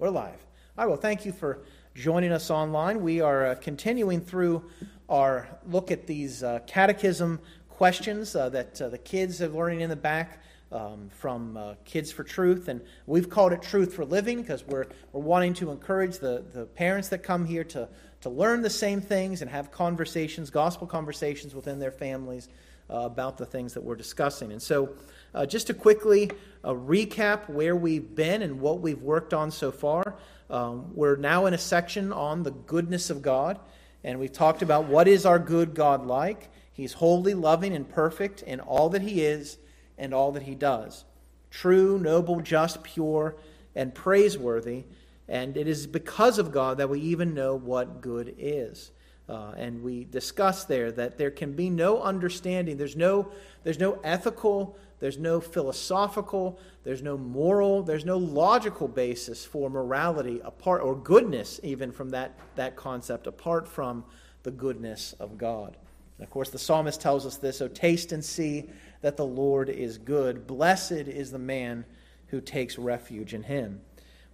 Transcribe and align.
We're 0.00 0.10
live. 0.10 0.46
Right, 0.76 0.86
well, 0.86 0.96
thank 0.96 1.26
you 1.26 1.32
for 1.32 1.58
joining 1.96 2.30
us 2.30 2.52
online. 2.52 3.02
We 3.02 3.20
are 3.20 3.46
uh, 3.46 3.54
continuing 3.56 4.20
through 4.20 4.62
our 5.08 5.48
look 5.66 5.90
at 5.90 6.06
these 6.06 6.44
uh, 6.44 6.60
catechism 6.68 7.40
questions 7.68 8.36
uh, 8.36 8.48
that 8.50 8.80
uh, 8.80 8.90
the 8.90 8.98
kids 8.98 9.42
are 9.42 9.48
learning 9.48 9.80
in 9.80 9.90
the 9.90 9.96
back 9.96 10.40
um, 10.70 11.10
from 11.10 11.56
uh, 11.56 11.74
Kids 11.84 12.12
for 12.12 12.22
Truth. 12.22 12.68
And 12.68 12.80
we've 13.08 13.28
called 13.28 13.52
it 13.52 13.60
Truth 13.60 13.94
for 13.94 14.04
Living 14.04 14.40
because 14.40 14.64
we're, 14.64 14.86
we're 15.12 15.20
wanting 15.20 15.52
to 15.54 15.72
encourage 15.72 16.18
the, 16.18 16.44
the 16.52 16.66
parents 16.66 17.08
that 17.08 17.24
come 17.24 17.44
here 17.44 17.64
to, 17.64 17.88
to 18.20 18.30
learn 18.30 18.62
the 18.62 18.70
same 18.70 19.00
things 19.00 19.42
and 19.42 19.50
have 19.50 19.72
conversations, 19.72 20.48
gospel 20.48 20.86
conversations 20.86 21.56
within 21.56 21.80
their 21.80 21.90
families 21.90 22.48
uh, 22.88 22.98
about 22.98 23.36
the 23.36 23.46
things 23.46 23.74
that 23.74 23.82
we're 23.82 23.96
discussing. 23.96 24.52
And 24.52 24.62
so, 24.62 24.90
uh, 25.38 25.46
just 25.46 25.68
to 25.68 25.74
quickly 25.74 26.32
uh, 26.64 26.70
recap 26.70 27.48
where 27.48 27.76
we've 27.76 28.16
been 28.16 28.42
and 28.42 28.60
what 28.60 28.80
we've 28.80 29.00
worked 29.00 29.32
on 29.32 29.52
so 29.52 29.70
far, 29.70 30.16
um, 30.50 30.90
we're 30.96 31.14
now 31.14 31.46
in 31.46 31.54
a 31.54 31.58
section 31.58 32.12
on 32.12 32.42
the 32.42 32.50
goodness 32.50 33.08
of 33.08 33.22
God, 33.22 33.60
and 34.02 34.18
we've 34.18 34.32
talked 34.32 34.62
about 34.62 34.86
what 34.86 35.06
is 35.06 35.24
our 35.24 35.38
good 35.38 35.74
God 35.74 36.04
like. 36.04 36.50
He's 36.72 36.94
holy, 36.94 37.34
loving, 37.34 37.72
and 37.72 37.88
perfect 37.88 38.42
in 38.42 38.58
all 38.58 38.88
that 38.88 39.02
He 39.02 39.22
is 39.22 39.58
and 39.96 40.12
all 40.12 40.32
that 40.32 40.42
He 40.42 40.56
does. 40.56 41.04
True, 41.52 42.00
noble, 42.00 42.40
just, 42.40 42.82
pure, 42.82 43.36
and 43.76 43.94
praiseworthy. 43.94 44.86
And 45.28 45.56
it 45.56 45.68
is 45.68 45.86
because 45.86 46.38
of 46.40 46.50
God 46.50 46.78
that 46.78 46.90
we 46.90 46.98
even 47.00 47.32
know 47.32 47.54
what 47.54 48.00
good 48.00 48.34
is. 48.38 48.90
Uh, 49.28 49.52
and 49.56 49.82
we 49.82 50.04
discussed 50.04 50.66
there 50.66 50.90
that 50.90 51.18
there 51.18 51.30
can 51.30 51.52
be 51.52 51.70
no 51.70 52.02
understanding. 52.02 52.76
There's 52.76 52.96
no, 52.96 53.30
there's 53.62 53.78
no 53.78 54.00
ethical, 54.02 54.76
there's 55.00 55.18
no 55.18 55.40
philosophical, 55.40 56.58
there's 56.84 57.02
no 57.02 57.16
moral, 57.16 57.82
there's 57.82 58.04
no 58.04 58.18
logical 58.18 58.88
basis 58.88 59.44
for 59.44 59.70
morality 59.70 60.40
apart, 60.44 60.82
or 60.82 60.96
goodness 60.96 61.60
even 61.62 61.92
from 61.92 62.10
that, 62.10 62.38
that 62.56 62.76
concept, 62.76 63.26
apart 63.26 63.68
from 63.68 64.04
the 64.42 64.50
goodness 64.50 65.14
of 65.20 65.38
God. 65.38 65.76
And 66.18 66.26
of 66.26 66.30
course, 66.30 66.50
the 66.50 66.58
psalmist 66.58 67.00
tells 67.00 67.26
us 67.26 67.36
this 67.36 67.60
Oh, 67.60 67.68
taste 67.68 68.12
and 68.12 68.24
see 68.24 68.68
that 69.02 69.16
the 69.16 69.26
Lord 69.26 69.68
is 69.68 69.98
good. 69.98 70.46
Blessed 70.46 70.92
is 70.92 71.30
the 71.30 71.38
man 71.38 71.84
who 72.28 72.40
takes 72.40 72.76
refuge 72.78 73.34
in 73.34 73.44
him. 73.44 73.80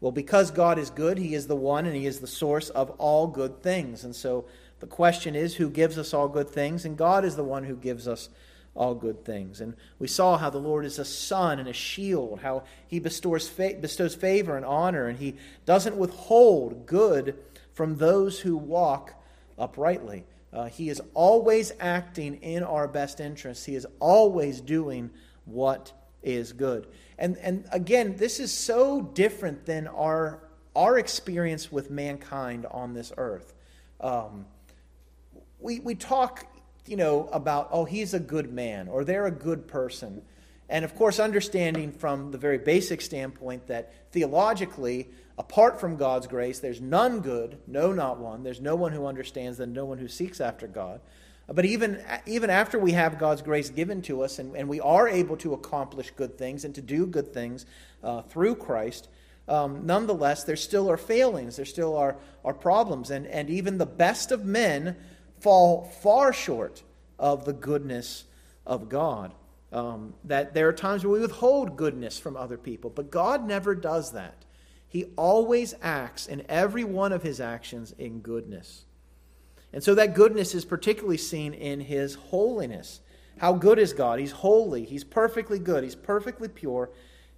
Well, 0.01 0.13
because 0.13 0.51
God 0.51 0.79
is 0.79 0.91
good, 0.91 1.19
he 1.19 1.35
is 1.35 1.47
the 1.47 1.57
one 1.57 1.87
and 1.87 1.95
he 1.95 2.07
is 2.07 2.21
the 2.21 2.27
source 2.27 2.71
of 2.71 2.91
all 2.93 3.27
good 3.27 3.63
things. 3.63 4.05
And 4.05 4.15
so 4.15 4.47
the 4.81 4.87
question 4.87 5.35
is 5.35 5.55
who 5.55 5.71
gives 5.71 5.97
us 5.99 6.13
all 6.13 6.29
good 6.29 6.51
things? 6.51 6.85
And 6.85 6.97
God 6.97 7.25
is 7.25 7.37
the 7.37 7.45
one 7.45 7.65
who 7.65 7.77
gives 7.77 8.09
us 8.09 8.29
all 8.75 8.95
good 8.95 9.25
things. 9.25 9.61
And 9.61 9.75
we 9.99 10.09
saw 10.09 10.37
how 10.37 10.51
the 10.51 10.59
Lord 10.59 10.85
is 10.85 10.99
a 10.99 11.05
sun 11.05 11.59
and 11.59 11.69
a 11.69 11.73
shield, 11.73 12.41
how 12.41 12.65
he 12.87 12.99
bestows, 12.99 13.49
bestows 13.49 14.15
favor 14.15 14.57
and 14.57 14.67
honor, 14.67 15.07
and 15.07 15.19
he 15.19 15.37
doesn't 15.65 15.97
withhold 15.97 16.87
good 16.87 17.37
from 17.73 17.97
those 17.97 18.41
who 18.41 18.57
walk 18.57 19.15
uprightly. 19.59 20.25
Uh, 20.53 20.67
he 20.67 20.89
is 20.89 21.01
always 21.15 21.73
acting 21.81 22.37
in 22.43 22.63
our 22.63 22.87
best 22.87 23.21
interests. 23.21 23.65
He 23.65 23.75
is 23.75 23.87
always 23.99 24.61
doing 24.61 25.11
what 25.45 25.93
is 26.23 26.53
good. 26.53 26.87
And, 27.19 27.37
and 27.39 27.67
again, 27.73 28.17
this 28.17 28.41
is 28.41 28.53
so 28.53 29.03
different 29.03 29.67
than 29.67 29.89
our, 29.89 30.41
our 30.75 30.99
experience 30.99 31.71
with 31.71 31.91
mankind 31.91 32.67
on 32.71 32.95
this 32.95 33.13
earth. 33.17 33.55
Um, 34.01 34.47
we, 35.61 35.81
we 35.81 35.95
talk, 35.95 36.47
you 36.87 36.97
know, 36.97 37.29
about, 37.33 37.69
oh, 37.73 37.85
he's 37.85 38.15
a 38.15 38.21
good 38.21 38.53
man 38.53 38.89
or 38.89 39.05
they're 39.05 39.27
a 39.27 39.31
good 39.31 39.67
person. 39.67 40.23
And 40.69 40.85
of 40.85 40.95
course, 40.95 41.19
understanding 41.19 41.93
from 41.93 42.31
the 42.31 42.39
very 42.39 42.59
basic 42.59 43.01
standpoint 43.01 43.67
that 43.67 43.93
theologically, 44.13 45.09
apart 45.39 45.81
from 45.81 45.97
God's 45.97 46.27
grace, 46.27 46.59
there's 46.59 46.81
none 46.81 47.21
good, 47.21 47.59
no, 47.67 47.93
not 47.93 48.19
one. 48.19 48.43
There's 48.43 48.61
no 48.61 48.77
one 48.77 48.93
who 48.93 49.07
understands 49.07 49.61
and 49.61 49.73
no 49.73 49.85
one 49.85 49.99
who 49.99 50.09
seeks 50.09 50.41
after 50.41 50.67
God. 50.67 51.01
But 51.47 51.67
even, 51.67 52.03
even 52.27 52.49
after 52.49 52.79
we 52.79 52.93
have 52.93 53.19
God's 53.19 53.43
grace 53.43 53.69
given 53.69 54.01
to 54.03 54.23
us 54.23 54.39
and, 54.39 54.57
and 54.57 54.69
we 54.69 54.81
are 54.81 55.07
able 55.09 55.37
to 55.39 55.53
accomplish 55.53 56.11
good 56.13 56.39
things 56.39 56.65
and 56.65 56.75
to 56.75 56.81
do 56.81 57.07
good 57.07 57.35
things 57.35 57.67
uh, 58.03 58.23
through 58.23 58.57
Christ, 58.57 59.09
um, 59.47 59.85
nonetheless, 59.85 60.45
there 60.45 60.57
still 60.57 60.91
are 60.91 60.97
failings, 60.97 61.57
there 61.57 61.67
still 61.67 61.97
are, 61.97 62.17
are 62.45 62.55
problems. 62.55 63.11
And, 63.11 63.27
and 63.27 63.51
even 63.51 63.77
the 63.77 63.85
best 63.85 64.33
of 64.33 64.47
men 64.47 64.97
fall 65.41 65.85
far 65.85 66.33
short 66.33 66.83
of 67.19 67.45
the 67.45 67.53
goodness 67.53 68.25
of 68.67 68.89
God. 68.89 69.35
Um, 69.73 70.15
that 70.25 70.55
there 70.55 70.69
are 70.69 70.73
times 70.73 71.05
where 71.05 71.15
we 71.15 71.21
withhold 71.21 71.77
goodness 71.77 72.19
from 72.19 72.37
other 72.37 72.57
people, 72.57 72.91
but 72.91 73.11
God 73.11 73.47
never 73.47 73.75
does 73.75 74.13
that. 74.13 74.45
He 74.87 75.07
always 75.17 75.75
acts 75.83 76.29
in 76.29 76.45
every 76.49 76.85
one 76.85 77.13
of 77.13 77.25
his 77.25 77.41
actions 77.41 77.93
in 77.99 78.21
goodness. 78.21 78.85
And 79.73 79.83
so 79.83 79.97
that 79.97 80.15
goodness 80.15 80.55
is 80.55 80.65
particularly 80.65 81.17
seen 81.17 81.53
in 81.53 81.81
his 81.81 82.15
holiness. 82.15 83.01
How 83.39 83.55
good 83.55 83.81
is 83.81 83.93
God? 83.93 84.21
He's 84.21 84.31
holy, 84.31 84.85
he's 84.85 85.03
perfectly 85.03 85.59
good, 85.59 85.83
he's 85.83 85.97
perfectly 85.97 86.47
pure, 86.47 86.91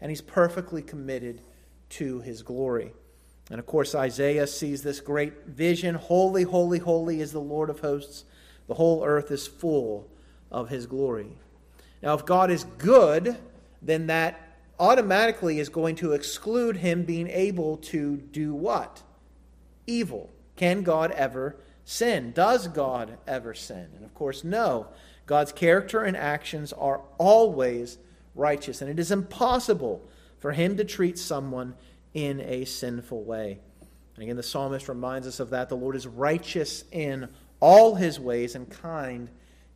and 0.03 0.11
he's 0.11 0.21
perfectly 0.21 0.83
committed 0.83 1.41
to 1.89 2.21
his 2.21 2.43
glory. 2.43 2.93
And 3.51 3.61
of 3.61 3.67
course, 3.67 3.95
Isaiah 3.95 4.47
sees 4.47 4.83
this 4.83 5.01
great 5.01 5.47
vision 5.47 5.95
Holy, 5.95 6.43
holy, 6.43 6.79
holy 6.79 7.21
is 7.21 7.33
the 7.33 7.41
Lord 7.41 7.71
of 7.71 7.81
hosts. 7.81 8.25
The 8.67 8.75
whole 8.75 9.05
earth 9.05 9.31
is 9.31 9.47
full 9.47 10.09
of 10.51 10.69
his 10.69 10.87
glory. 10.87 11.39
Now, 12.03 12.15
if 12.15 12.27
God 12.27 12.51
is 12.51 12.65
good, 12.79 13.37
then 13.81 14.09
that 14.09 14.59
automatically 14.79 15.59
is 15.59 15.69
going 15.69 15.97
to 15.97 16.12
exclude 16.12 16.77
him 16.77 17.05
being 17.05 17.29
able 17.29 17.77
to 17.79 18.17
do 18.17 18.55
what? 18.55 19.03
Evil. 19.87 20.31
Can 20.56 20.83
God 20.83 21.12
ever 21.12 21.56
sin? 21.85 22.33
Does 22.33 22.69
God 22.69 23.19
ever 23.27 23.55
sin? 23.55 23.89
And 23.95 24.05
of 24.05 24.15
course, 24.15 24.43
no. 24.45 24.89
God's 25.27 25.53
character 25.53 26.03
and 26.03 26.17
actions 26.17 26.73
are 26.73 27.01
always 27.19 27.99
righteous, 28.35 28.81
and 28.81 28.91
it 28.91 28.99
is 28.99 29.11
impossible 29.11 30.06
for 30.39 30.53
him 30.53 30.77
to 30.77 30.85
treat 30.85 31.19
someone 31.19 31.75
in 32.16 32.41
a 32.41 32.65
sinful 32.65 33.25
way. 33.25 33.59
And 34.15 34.22
again, 34.22 34.37
the 34.37 34.43
psalmist 34.43 34.88
reminds 34.88 35.27
us 35.27 35.38
of 35.38 35.50
that. 35.50 35.69
The 35.69 35.77
Lord 35.77 35.94
is 35.94 36.06
righteous 36.06 36.82
in 36.91 37.28
all 37.60 37.94
his 37.94 38.19
ways 38.19 38.54
and 38.54 38.71
kind 38.71 39.28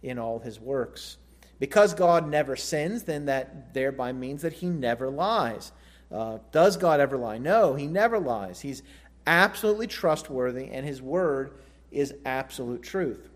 in 0.03 0.19
all 0.19 0.39
his 0.39 0.59
works. 0.59 1.19
Because 1.59 1.93
God 1.93 2.27
never 2.27 2.57
sins, 2.57 3.03
then 3.03 3.27
that 3.27 3.75
thereby 3.75 4.13
means 4.13 4.41
that 4.41 4.55
he 4.55 4.69
never 4.69 5.11
lies. 5.11 5.73
Uh, 6.11 6.39
does 6.51 6.79
God 6.79 6.99
ever 6.99 7.19
lie? 7.19 7.37
No, 7.37 7.75
he 7.75 7.87
never 7.87 8.19
lies. 8.19 8.63
He's 8.63 8.83
absolutely 9.27 9.87
trustworthy, 9.87 10.71
and 10.71 10.87
his 10.87 11.03
word 11.03 11.53
is 11.91 12.15
absolute 12.25 12.83
truth. 12.83 13.29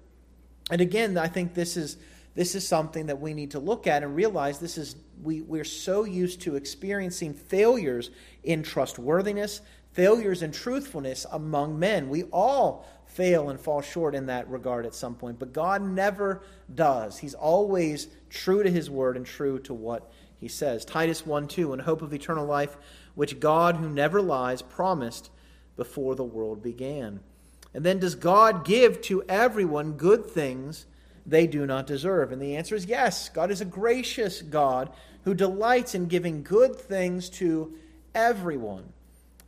And 0.70 0.80
again, 0.80 1.18
I 1.18 1.28
think 1.28 1.52
this 1.52 1.76
is 1.76 1.98
this 2.34 2.54
is 2.54 2.66
something 2.66 3.06
that 3.06 3.20
we 3.20 3.32
need 3.32 3.52
to 3.52 3.60
look 3.60 3.86
at 3.86 4.02
and 4.02 4.14
realize 4.14 4.58
this 4.58 4.76
is 4.76 4.96
we, 5.22 5.42
we're 5.42 5.64
so 5.64 6.04
used 6.04 6.40
to 6.42 6.56
experiencing 6.56 7.32
failures 7.32 8.10
in 8.42 8.62
trustworthiness, 8.62 9.60
failures 9.92 10.42
in 10.42 10.50
truthfulness 10.50 11.26
among 11.30 11.78
men. 11.78 12.08
We 12.08 12.24
all 12.24 12.86
fail 13.06 13.50
and 13.50 13.60
fall 13.60 13.80
short 13.80 14.14
in 14.14 14.26
that 14.26 14.48
regard 14.50 14.84
at 14.86 14.94
some 14.94 15.14
point, 15.14 15.38
but 15.38 15.52
God 15.52 15.82
never 15.82 16.42
does. 16.74 17.18
He's 17.18 17.34
always 17.34 18.08
true 18.28 18.64
to 18.64 18.70
his 18.70 18.90
word 18.90 19.16
and 19.16 19.24
true 19.24 19.60
to 19.60 19.74
what 19.74 20.10
he 20.36 20.48
says. 20.48 20.84
Titus 20.84 21.24
1 21.24 21.46
2, 21.46 21.72
in 21.72 21.78
hope 21.78 22.02
of 22.02 22.12
eternal 22.12 22.44
life, 22.44 22.76
which 23.14 23.38
God, 23.38 23.76
who 23.76 23.88
never 23.88 24.20
lies, 24.20 24.60
promised 24.60 25.30
before 25.76 26.16
the 26.16 26.24
world 26.24 26.62
began. 26.62 27.20
And 27.72 27.84
then, 27.84 28.00
does 28.00 28.16
God 28.16 28.64
give 28.64 29.00
to 29.02 29.22
everyone 29.28 29.92
good 29.92 30.26
things? 30.26 30.86
They 31.26 31.46
do 31.46 31.66
not 31.66 31.86
deserve? 31.86 32.32
And 32.32 32.40
the 32.40 32.56
answer 32.56 32.74
is 32.74 32.86
yes. 32.86 33.28
God 33.28 33.50
is 33.50 33.60
a 33.60 33.66
gracious 33.66 34.42
God 34.42 34.90
who 35.24 35.34
delights 35.34 35.94
in 35.94 36.06
giving 36.06 36.42
good 36.42 36.76
things 36.76 37.28
to 37.30 37.74
everyone. 38.14 38.92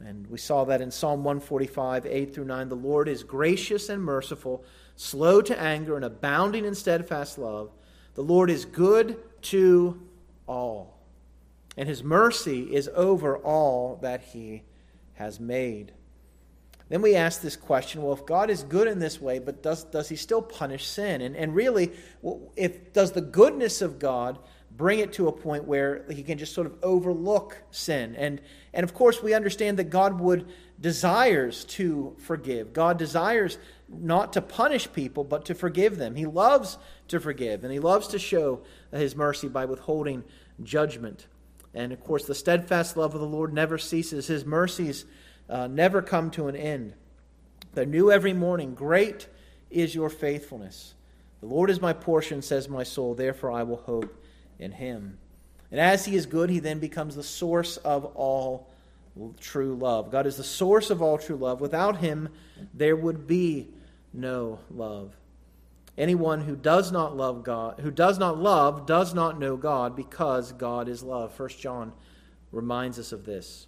And 0.01 0.27
we 0.27 0.39
saw 0.39 0.65
that 0.65 0.81
in 0.81 0.91
Psalm 0.91 1.25
145, 1.25 2.07
8 2.07 2.35
through 2.35 2.45
9. 2.45 2.69
The 2.69 2.75
Lord 2.75 3.09
is 3.09 3.23
gracious 3.23 3.89
and 3.89 4.03
merciful, 4.03 4.65
slow 4.97 5.41
to 5.43 5.59
anger, 5.59 5.97
and 5.97 6.05
abounding 6.05 6.65
in 6.65 6.75
steadfast 6.75 7.39
love. 7.39 7.71
The 8.15 8.23
Lord 8.23 8.51
is 8.51 8.65
good 8.65 9.19
to 9.43 10.03
all, 10.47 10.99
and 11.77 11.89
his 11.89 12.03
mercy 12.03 12.75
is 12.75 12.89
over 12.95 13.37
all 13.37 13.99
that 14.03 14.23
he 14.23 14.63
has 15.15 15.41
made. 15.41 15.93
Then 16.89 17.03
we 17.03 17.17
ask 17.17 17.41
this 17.41 17.57
question 17.57 18.03
well, 18.03 18.13
if 18.13 18.27
God 18.27 18.49
is 18.49 18.63
good 18.63 18.87
in 18.87 18.99
this 18.99 19.21
way, 19.21 19.39
but 19.39 19.63
does, 19.63 19.85
does 19.85 20.09
he 20.09 20.17
still 20.17 20.43
punish 20.43 20.87
sin? 20.87 21.21
And, 21.21 21.37
and 21.37 21.55
really, 21.55 21.93
if 22.55 22.93
does 22.93 23.13
the 23.13 23.21
goodness 23.21 23.83
of 23.83 23.99
God 23.99 24.39
bring 24.77 24.99
it 24.99 25.15
to 25.15 25.27
a 25.27 25.33
point 25.33 25.65
where 25.65 26.05
he 26.11 26.23
can 26.23 26.39
just 26.39 26.55
sort 26.55 26.67
of 26.67 26.77
overlook 26.83 27.63
sin? 27.71 28.15
And, 28.17 28.41
and 28.73 28.85
of 28.85 28.95
course, 28.95 29.23
we 29.23 29.35
understand 29.35 29.79
that 29.79 29.91
God 29.91 30.21
would 30.21 30.47
desires 30.81 31.65
to 31.65 32.15
forgive. 32.21 32.73
God 32.73 32.99
desires 32.99 33.59
not 33.89 34.33
to 34.35 34.43
punish 34.43 34.93
people, 34.93 35.25
but 35.25 35.45
to 35.47 35.55
forgive 35.55 35.97
them. 35.97 36.15
He 36.15 36.27
loves 36.27 36.79
to 37.09 37.19
forgive, 37.19 37.65
and 37.65 37.73
he 37.73 37.79
loves 37.79 38.09
to 38.09 38.19
show 38.19 38.63
his 38.93 39.17
mercy 39.17 39.49
by 39.49 39.65
withholding 39.65 40.23
judgment. 40.63 41.27
And 41.75 41.93
of 41.93 42.03
course, 42.03 42.27
the 42.27 42.35
steadfast 42.35 42.97
love 42.97 43.15
of 43.15 43.21
the 43.21 43.27
Lord 43.27 43.53
never 43.53 43.79
ceases. 43.79 44.27
His 44.27 44.45
mercies 44.45 45.05
uh, 45.49 45.67
never 45.67 46.03
come 46.03 46.31
to 46.33 46.49
an 46.49 46.57
end. 46.57 46.95
They're 47.75 47.87
new 47.87 48.11
every 48.11 48.33
morning. 48.33 48.75
Great 48.75 49.29
is 49.71 49.95
your 49.95 50.09
faithfulness. 50.09 50.95
The 51.41 51.47
Lord 51.47 51.71
is 51.71 51.81
my 51.81 51.93
portion, 51.93 52.43
says 52.43 52.69
my 52.69 52.83
soul, 52.83 53.15
therefore 53.15 53.53
I 53.53 53.63
will 53.63 53.77
hope 53.77 54.23
in 54.59 54.73
him. 54.73 55.19
And 55.71 55.81
as 55.81 56.05
he 56.05 56.17
is 56.17 56.27
good, 56.27 56.49
he 56.49 56.59
then 56.59 56.79
becomes 56.79 57.17
the 57.17 57.23
source 57.23 57.77
of 57.79 58.05
all 58.17 58.71
true 59.41 59.75
love. 59.75 60.11
God 60.11 60.27
is 60.27 60.37
the 60.37 60.45
source 60.45 60.91
of 60.91 61.03
all 61.03 61.19
true 61.19 61.37
love. 61.37 61.61
Without 61.61 61.99
him, 61.99 62.29
there 62.73 62.97
would 62.97 63.27
be 63.27 63.69
no 64.13 64.61
love. 64.71 65.17
Anyone 65.99 66.43
who 66.43 66.57
does 66.57 66.93
not 66.93 67.17
love 67.17 67.43
God, 67.43 67.81
who 67.81 67.91
does 67.91 68.19
not 68.19 68.39
love, 68.39 68.87
does 68.87 69.15
not 69.15 69.39
know 69.39 69.57
God 69.57 69.97
because 69.97 70.53
God 70.53 70.89
is 70.89 71.03
love. 71.03 71.33
First 71.33 71.59
John 71.59 71.93
reminds 72.53 72.99
us 72.99 73.13
of 73.13 73.25
this. 73.25 73.67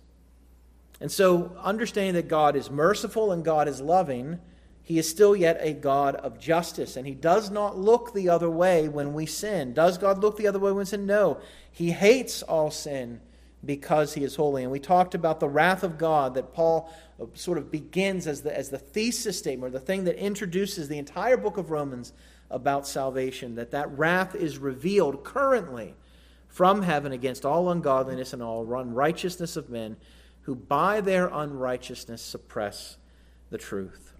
And 1.00 1.12
so, 1.12 1.56
understanding 1.62 2.14
that 2.14 2.28
God 2.28 2.56
is 2.56 2.70
merciful 2.70 3.30
and 3.30 3.44
God 3.44 3.68
is 3.68 3.80
loving, 3.80 4.40
he 4.82 4.98
is 4.98 5.08
still 5.08 5.36
yet 5.36 5.58
a 5.60 5.74
God 5.74 6.16
of 6.16 6.40
justice, 6.40 6.96
and 6.96 7.06
he 7.06 7.14
does 7.14 7.50
not 7.50 7.78
look 7.78 8.14
the 8.14 8.30
other 8.30 8.50
way 8.50 8.88
when 8.88 9.12
we 9.12 9.26
sin. 9.26 9.74
Does 9.74 9.98
God 9.98 10.18
look 10.18 10.38
the 10.38 10.46
other 10.46 10.58
way 10.58 10.70
when 10.70 10.78
we 10.78 10.84
sin? 10.86 11.06
No. 11.06 11.40
He 11.70 11.90
hates 11.90 12.42
all 12.42 12.70
sin 12.70 13.20
because 13.64 14.14
he 14.14 14.24
is 14.24 14.36
holy. 14.36 14.62
And 14.62 14.72
we 14.72 14.80
talked 14.80 15.14
about 15.14 15.40
the 15.40 15.48
wrath 15.48 15.82
of 15.82 15.98
God 15.98 16.34
that 16.34 16.54
Paul 16.54 16.92
uh, 17.20 17.26
sort 17.34 17.58
of 17.58 17.70
begins 17.70 18.26
as 18.26 18.42
the, 18.42 18.56
as 18.56 18.70
the 18.70 18.78
thesis 18.78 19.38
statement, 19.38 19.74
or 19.74 19.78
the 19.78 19.84
thing 19.84 20.04
that 20.04 20.16
introduces 20.16 20.88
the 20.88 20.98
entire 20.98 21.36
book 21.36 21.58
of 21.58 21.70
Romans 21.70 22.12
about 22.50 22.86
salvation, 22.86 23.56
that 23.56 23.70
that 23.72 23.96
wrath 23.96 24.34
is 24.34 24.58
revealed 24.58 25.22
currently 25.22 25.94
from 26.48 26.82
heaven 26.82 27.12
against 27.12 27.44
all 27.44 27.70
ungodliness 27.70 28.32
and 28.32 28.42
all 28.42 28.74
unrighteousness 28.74 29.56
of 29.56 29.68
men 29.68 29.96
who 30.48 30.54
by 30.54 30.98
their 31.02 31.26
unrighteousness 31.26 32.22
suppress 32.22 32.96
the 33.50 33.58
truth. 33.58 34.14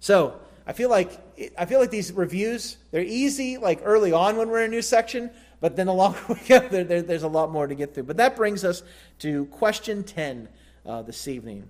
So, 0.00 0.40
I 0.66 0.72
feel 0.72 0.90
like 0.90 1.20
I 1.56 1.66
feel 1.66 1.78
like 1.78 1.92
these 1.92 2.10
reviews 2.10 2.78
they're 2.90 3.00
easy 3.00 3.58
like 3.58 3.80
early 3.84 4.12
on 4.12 4.36
when 4.36 4.48
we're 4.48 4.64
in 4.64 4.72
a 4.72 4.74
new 4.74 4.82
section, 4.82 5.30
but 5.60 5.76
then 5.76 5.86
the 5.86 5.94
longer 5.94 6.18
we 6.28 6.34
go, 6.48 6.58
there, 6.66 6.82
there, 6.82 7.00
there's 7.00 7.22
a 7.22 7.28
lot 7.28 7.52
more 7.52 7.68
to 7.68 7.76
get 7.76 7.94
through. 7.94 8.02
But 8.02 8.16
that 8.16 8.34
brings 8.34 8.64
us 8.64 8.82
to 9.20 9.44
question 9.46 10.02
10 10.02 10.48
uh, 10.84 11.02
this 11.02 11.28
evening. 11.28 11.68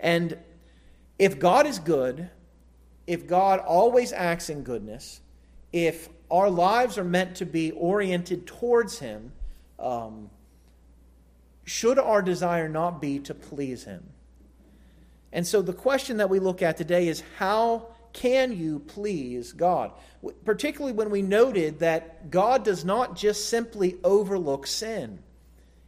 And 0.00 0.36
if 1.16 1.38
God 1.38 1.64
is 1.64 1.78
good, 1.78 2.28
if 3.06 3.28
God 3.28 3.60
always 3.60 4.12
acts 4.12 4.50
in 4.50 4.64
goodness, 4.64 5.20
if 5.72 6.08
our 6.28 6.50
lives 6.50 6.98
are 6.98 7.04
meant 7.04 7.36
to 7.36 7.46
be 7.46 7.70
oriented 7.70 8.48
towards 8.48 8.98
Him, 8.98 9.30
um, 9.78 10.28
should 11.64 11.98
our 11.98 12.22
desire 12.22 12.68
not 12.68 13.00
be 13.00 13.18
to 13.20 13.34
please 13.34 13.84
Him? 13.84 14.08
And 15.32 15.46
so 15.46 15.62
the 15.62 15.72
question 15.72 16.18
that 16.18 16.30
we 16.30 16.38
look 16.38 16.62
at 16.62 16.76
today 16.76 17.08
is 17.08 17.22
how 17.38 17.88
can 18.12 18.56
you 18.56 18.80
please 18.80 19.52
God? 19.52 19.92
Particularly 20.44 20.92
when 20.92 21.10
we 21.10 21.22
noted 21.22 21.78
that 21.78 22.30
God 22.30 22.64
does 22.64 22.84
not 22.84 23.16
just 23.16 23.48
simply 23.48 23.96
overlook 24.04 24.66
sin. 24.66 25.20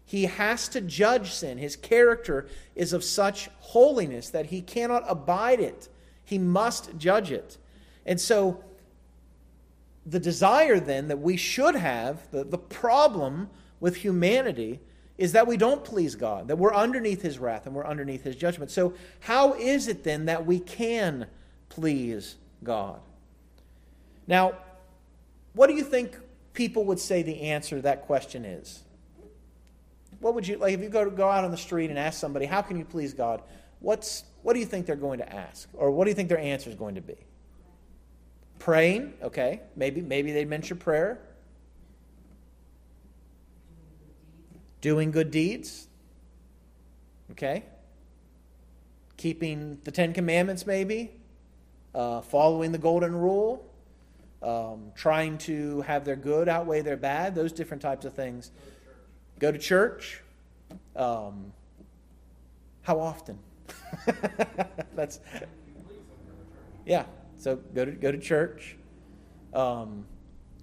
He 0.06 0.24
has 0.24 0.68
to 0.68 0.80
judge 0.80 1.32
sin. 1.32 1.58
His 1.58 1.76
character 1.76 2.46
is 2.74 2.92
of 2.92 3.04
such 3.04 3.48
holiness 3.58 4.30
that 4.30 4.46
he 4.46 4.60
cannot 4.60 5.04
abide 5.06 5.60
it. 5.60 5.88
He 6.24 6.38
must 6.38 6.96
judge 6.98 7.30
it. 7.30 7.58
And 8.06 8.20
so, 8.20 8.62
the 10.06 10.20
desire 10.20 10.78
then 10.78 11.08
that 11.08 11.20
we 11.20 11.36
should 11.36 11.74
have, 11.74 12.30
the, 12.30 12.44
the 12.44 12.58
problem 12.58 13.48
with 13.80 13.96
humanity, 13.96 14.80
is 15.16 15.32
that 15.32 15.46
we 15.46 15.56
don't 15.56 15.84
please 15.84 16.14
God, 16.14 16.48
that 16.48 16.56
we're 16.56 16.74
underneath 16.74 17.22
his 17.22 17.38
wrath 17.38 17.66
and 17.66 17.74
we're 17.74 17.86
underneath 17.86 18.24
his 18.24 18.36
judgment. 18.36 18.70
So, 18.70 18.94
how 19.20 19.54
is 19.54 19.86
it 19.88 20.02
then 20.02 20.26
that 20.26 20.44
we 20.44 20.58
can 20.58 21.26
please 21.68 22.36
God? 22.62 23.00
Now, 24.26 24.54
what 25.52 25.68
do 25.68 25.74
you 25.74 25.84
think 25.84 26.18
people 26.52 26.84
would 26.86 26.98
say 26.98 27.22
the 27.22 27.42
answer 27.42 27.76
to 27.76 27.82
that 27.82 28.02
question 28.02 28.44
is? 28.44 28.82
What 30.20 30.34
would 30.34 30.48
you 30.48 30.56
like 30.56 30.74
if 30.74 30.80
you 30.80 30.88
go 30.88 31.04
to 31.04 31.10
go 31.10 31.28
out 31.28 31.44
on 31.44 31.50
the 31.50 31.56
street 31.56 31.90
and 31.90 31.98
ask 31.98 32.18
somebody, 32.18 32.46
"How 32.46 32.62
can 32.62 32.78
you 32.78 32.84
please 32.84 33.12
God?" 33.12 33.42
What's 33.80 34.24
what 34.42 34.54
do 34.54 34.60
you 34.60 34.66
think 34.66 34.86
they're 34.86 34.96
going 34.96 35.18
to 35.18 35.34
ask, 35.34 35.68
or 35.74 35.90
what 35.90 36.04
do 36.04 36.10
you 36.10 36.14
think 36.14 36.28
their 36.28 36.38
answer 36.38 36.70
is 36.70 36.76
going 36.76 36.94
to 36.94 37.00
be? 37.00 37.16
Praying, 38.58 39.12
okay, 39.22 39.60
maybe 39.76 40.00
maybe 40.00 40.32
they'd 40.32 40.48
mention 40.48 40.78
prayer. 40.78 41.20
Doing 44.84 45.12
good 45.12 45.30
deeds, 45.30 45.88
okay. 47.30 47.64
Keeping 49.16 49.78
the 49.82 49.90
Ten 49.90 50.12
Commandments, 50.12 50.66
maybe 50.66 51.10
uh, 51.94 52.20
following 52.20 52.70
the 52.70 52.76
golden 52.76 53.16
rule, 53.16 53.64
um, 54.42 54.92
trying 54.94 55.38
to 55.38 55.80
have 55.80 56.04
their 56.04 56.16
good 56.16 56.50
outweigh 56.50 56.82
their 56.82 56.98
bad, 56.98 57.34
those 57.34 57.50
different 57.50 57.80
types 57.80 58.04
of 58.04 58.12
things. 58.12 58.50
Go 59.38 59.50
to 59.50 59.56
church. 59.56 60.20
Um, 60.94 61.54
how 62.82 63.00
often? 63.00 63.38
That's 64.94 65.18
yeah. 66.84 67.06
So 67.38 67.56
go 67.56 67.86
to 67.86 67.90
go 67.90 68.12
to 68.12 68.18
church. 68.18 68.76
Um, 69.54 70.04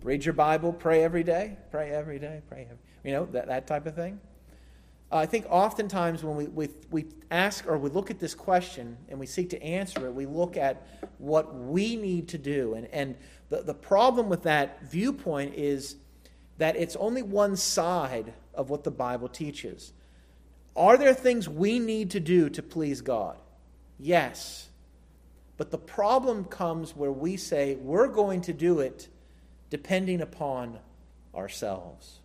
read 0.04 0.24
your 0.24 0.36
Bible. 0.36 0.74
Pray 0.74 1.04
every 1.04 1.24
day. 1.24 1.58
Pray 1.72 1.90
every 1.90 2.20
day. 2.20 2.44
Pray. 2.48 2.66
Every, 2.66 2.78
you 3.04 3.12
know 3.12 3.26
that 3.32 3.48
that 3.48 3.68
type 3.68 3.86
of 3.86 3.96
thing. 3.96 4.20
I 5.14 5.26
think 5.26 5.46
oftentimes 5.50 6.24
when 6.24 6.38
we, 6.38 6.46
we, 6.48 6.70
we 6.90 7.06
ask 7.32 7.68
or 7.68 7.78
we 7.78 7.90
look 7.90 8.10
at 8.10 8.20
this 8.20 8.34
question 8.34 8.96
and 9.10 9.20
we 9.20 9.26
seek 9.26 9.50
to 9.50 9.62
answer 9.62 10.08
it, 10.08 10.14
we 10.14 10.26
look 10.26 10.56
at 10.56 10.88
what 11.18 11.54
we 11.54 11.98
need 11.98 12.30
to 12.30 12.38
do. 12.38 12.76
And, 12.76 12.88
and 12.88 13.18
the, 13.50 13.62
the 13.62 13.74
problem 13.74 14.30
with 14.30 14.44
that 14.44 14.84
viewpoint 14.84 15.56
is 15.56 15.98
that 16.60 16.78
it's 16.78 16.96
only 16.96 17.24
one 17.24 17.58
side 17.58 18.34
of 18.54 18.70
what 18.70 18.86
the 18.86 18.92
Bible 18.92 19.28
teaches. 19.28 19.92
Are 20.78 20.98
there 20.98 21.14
things 21.14 21.50
we 21.50 21.80
need 21.80 22.12
to 22.12 22.22
do 22.22 22.50
to 22.50 22.64
please 22.64 23.02
God? 23.02 23.38
Yes. 24.00 24.70
But 25.58 25.72
the 25.72 25.78
problem 25.78 26.46
comes 26.46 26.96
where 26.96 27.12
we 27.12 27.36
say 27.36 27.76
we're 27.76 28.08
going 28.08 28.42
to 28.42 28.54
do 28.54 28.80
it 28.80 29.10
depending 29.70 30.22
upon 30.22 30.80
ourselves, 31.36 32.21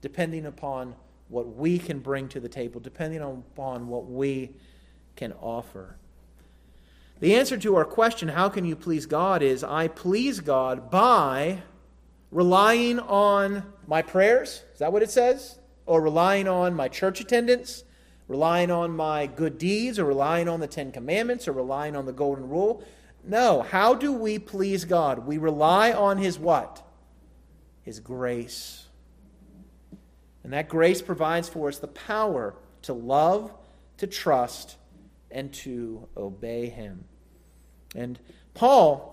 depending 0.00 0.46
upon 0.46 0.94
what 1.28 1.56
we 1.56 1.78
can 1.78 2.00
bring 2.00 2.28
to 2.28 2.40
the 2.40 2.48
table, 2.48 2.80
depending 2.80 3.20
upon 3.20 3.88
what 3.88 4.06
we 4.06 4.50
can 5.16 5.32
offer. 5.34 5.96
The 7.20 7.34
answer 7.34 7.56
to 7.58 7.76
our 7.76 7.84
question, 7.84 8.28
how 8.28 8.48
can 8.48 8.64
you 8.64 8.74
please 8.74 9.06
God, 9.06 9.42
is 9.42 9.62
I 9.62 9.88
please 9.88 10.40
God 10.40 10.90
by 10.90 11.62
relying 12.30 12.98
on 12.98 13.62
my 13.86 14.02
prayers. 14.02 14.62
Is 14.72 14.78
that 14.78 14.92
what 14.92 15.02
it 15.02 15.10
says? 15.10 15.58
Or 15.86 16.00
relying 16.00 16.48
on 16.48 16.74
my 16.74 16.88
church 16.88 17.20
attendance, 17.20 17.84
relying 18.28 18.70
on 18.70 18.92
my 18.92 19.26
good 19.26 19.58
deeds, 19.58 19.98
or 19.98 20.04
relying 20.04 20.48
on 20.48 20.60
the 20.60 20.66
Ten 20.66 20.92
Commandments, 20.92 21.48
or 21.48 21.52
relying 21.52 21.96
on 21.96 22.06
the 22.06 22.12
Golden 22.12 22.48
Rule. 22.48 22.84
No. 23.24 23.62
How 23.62 23.94
do 23.94 24.12
we 24.12 24.38
please 24.38 24.84
God? 24.84 25.26
We 25.26 25.38
rely 25.38 25.92
on 25.92 26.18
His 26.18 26.38
what? 26.38 26.82
His 27.82 28.00
grace. 28.00 28.86
And 30.42 30.52
that 30.52 30.68
grace 30.68 31.02
provides 31.02 31.48
for 31.48 31.68
us 31.68 31.78
the 31.78 31.88
power 31.88 32.54
to 32.82 32.92
love, 32.92 33.52
to 33.98 34.06
trust, 34.06 34.76
and 35.30 35.52
to 35.52 36.08
obey 36.16 36.68
him. 36.68 37.04
And 37.94 38.18
Paul 38.54 39.10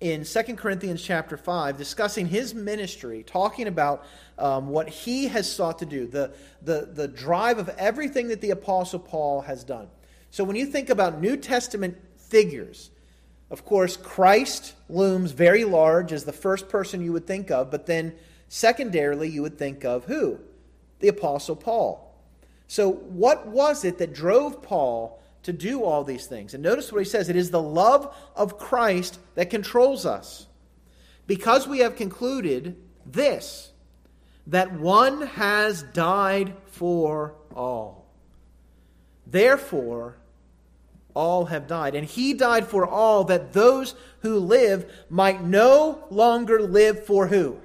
in 0.00 0.24
2 0.24 0.42
Corinthians 0.56 1.02
chapter 1.02 1.36
5, 1.36 1.78
discussing 1.78 2.26
his 2.26 2.54
ministry, 2.54 3.22
talking 3.22 3.66
about 3.66 4.04
um, 4.38 4.68
what 4.68 4.88
he 4.88 5.28
has 5.28 5.50
sought 5.50 5.78
to 5.78 5.86
do, 5.86 6.06
the, 6.06 6.32
the, 6.62 6.90
the 6.92 7.08
drive 7.08 7.58
of 7.58 7.68
everything 7.70 8.28
that 8.28 8.40
the 8.40 8.50
Apostle 8.50 8.98
Paul 8.98 9.40
has 9.42 9.64
done. 9.64 9.88
So 10.30 10.44
when 10.44 10.56
you 10.56 10.66
think 10.66 10.90
about 10.90 11.20
New 11.20 11.36
Testament 11.36 11.96
figures, 12.18 12.90
of 13.50 13.64
course, 13.64 13.96
Christ 13.96 14.74
looms 14.90 15.30
very 15.30 15.64
large 15.64 16.12
as 16.12 16.24
the 16.24 16.32
first 16.32 16.68
person 16.68 17.02
you 17.02 17.12
would 17.12 17.26
think 17.26 17.50
of, 17.50 17.70
but 17.70 17.86
then 17.86 18.14
secondarily, 18.48 19.28
you 19.28 19.42
would 19.42 19.58
think 19.58 19.84
of 19.84 20.04
who? 20.04 20.40
the 21.00 21.08
Apostle 21.08 21.56
Paul. 21.56 22.14
So, 22.68 22.90
what 22.90 23.46
was 23.46 23.84
it 23.84 23.98
that 23.98 24.12
drove 24.12 24.62
Paul 24.62 25.22
to 25.44 25.52
do 25.52 25.84
all 25.84 26.04
these 26.04 26.26
things? 26.26 26.54
And 26.54 26.62
notice 26.62 26.90
what 26.90 26.98
he 26.98 27.04
says 27.04 27.28
it 27.28 27.36
is 27.36 27.50
the 27.50 27.62
love 27.62 28.14
of 28.34 28.58
Christ 28.58 29.18
that 29.34 29.50
controls 29.50 30.04
us. 30.04 30.46
Because 31.26 31.66
we 31.66 31.80
have 31.80 31.96
concluded 31.96 32.76
this, 33.04 33.70
that 34.46 34.72
one 34.72 35.22
has 35.22 35.82
died 35.82 36.54
for 36.66 37.34
all. 37.54 38.06
Therefore, 39.26 40.16
all 41.14 41.46
have 41.46 41.66
died. 41.66 41.94
And 41.94 42.06
he 42.06 42.32
died 42.32 42.66
for 42.68 42.86
all, 42.86 43.24
that 43.24 43.52
those 43.52 43.94
who 44.20 44.38
live 44.38 44.92
might 45.08 45.42
no 45.42 46.04
longer 46.10 46.60
live 46.60 47.06
for 47.06 47.26
who? 47.26 47.58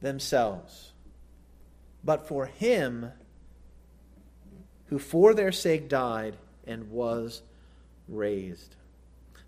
Themselves 0.00 0.90
but 2.02 2.26
for 2.26 2.46
him 2.46 3.12
who 4.86 4.98
for 4.98 5.34
their 5.34 5.52
sake 5.52 5.88
died 5.88 6.36
and 6.66 6.90
was 6.90 7.42
raised. 8.08 8.76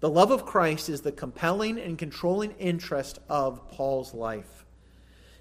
The 0.01 0.11
love 0.11 0.31
of 0.31 0.45
Christ 0.45 0.89
is 0.89 1.03
the 1.03 1.13
compelling 1.13 1.79
and 1.79 1.99
controlling 1.99 2.53
interest 2.53 3.19
of 3.29 3.69
Paul's 3.71 4.15
life. 4.15 4.65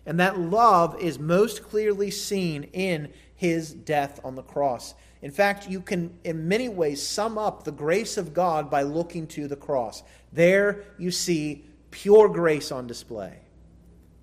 And 0.06 0.20
that 0.20 0.40
love 0.40 1.00
is 1.00 1.20
most 1.20 1.64
clearly 1.64 2.10
seen 2.10 2.64
in 2.74 3.12
his 3.36 3.74
death 3.74 4.20
on 4.24 4.36
the 4.36 4.44
cross. 4.44 4.96
In 5.22 5.32
fact, 5.32 5.70
you 5.70 5.82
can, 5.82 6.18
in 6.24 6.48
many 6.48 6.70
ways, 6.70 7.06
sum 7.06 7.38
up 7.38 7.64
the 7.64 7.72
grace 7.72 8.18
of 8.18 8.34
God 8.34 8.72
by 8.72 8.82
looking 8.82 9.28
to 9.28 9.48
the 9.48 9.56
cross. 9.56 10.02
There 10.32 10.84
you 10.98 11.12
see 11.12 11.66
pure 11.92 12.30
grace 12.30 12.72
on 12.72 12.88
display. 12.88 13.38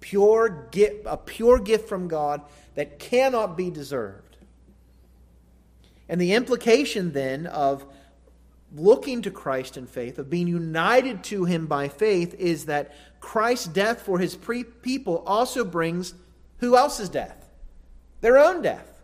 Pure 0.00 0.68
gift, 0.70 1.02
a 1.06 1.16
pure 1.16 1.58
gift 1.58 1.88
from 1.88 2.08
God 2.08 2.42
that 2.74 2.98
cannot 2.98 3.56
be 3.56 3.70
deserved. 3.70 4.36
And 6.08 6.20
the 6.20 6.34
implication 6.34 7.12
then 7.12 7.46
of 7.46 7.84
looking 8.74 9.22
to 9.22 9.30
Christ 9.30 9.76
in 9.76 9.86
faith, 9.86 10.18
of 10.18 10.30
being 10.30 10.46
united 10.46 11.24
to 11.24 11.44
him 11.44 11.66
by 11.66 11.88
faith, 11.88 12.34
is 12.34 12.66
that 12.66 12.94
Christ's 13.20 13.66
death 13.66 14.02
for 14.02 14.18
his 14.18 14.36
pre- 14.36 14.64
people 14.64 15.22
also 15.26 15.64
brings 15.64 16.14
who 16.58 16.76
else's 16.76 17.08
death? 17.08 17.50
Their 18.20 18.38
own 18.38 18.62
death. 18.62 19.02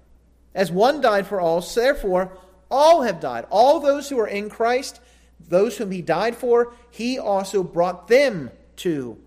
As 0.54 0.70
one 0.70 1.00
died 1.00 1.26
for 1.26 1.40
all, 1.40 1.60
so 1.60 1.80
therefore 1.80 2.36
all 2.70 3.02
have 3.02 3.20
died. 3.20 3.46
All 3.50 3.80
those 3.80 4.08
who 4.08 4.18
are 4.18 4.26
in 4.26 4.48
Christ, 4.48 5.00
those 5.40 5.76
whom 5.76 5.90
he 5.90 6.02
died 6.02 6.36
for, 6.36 6.74
he 6.90 7.18
also 7.18 7.62
brought 7.62 8.08
them 8.08 8.50
to 8.76 9.18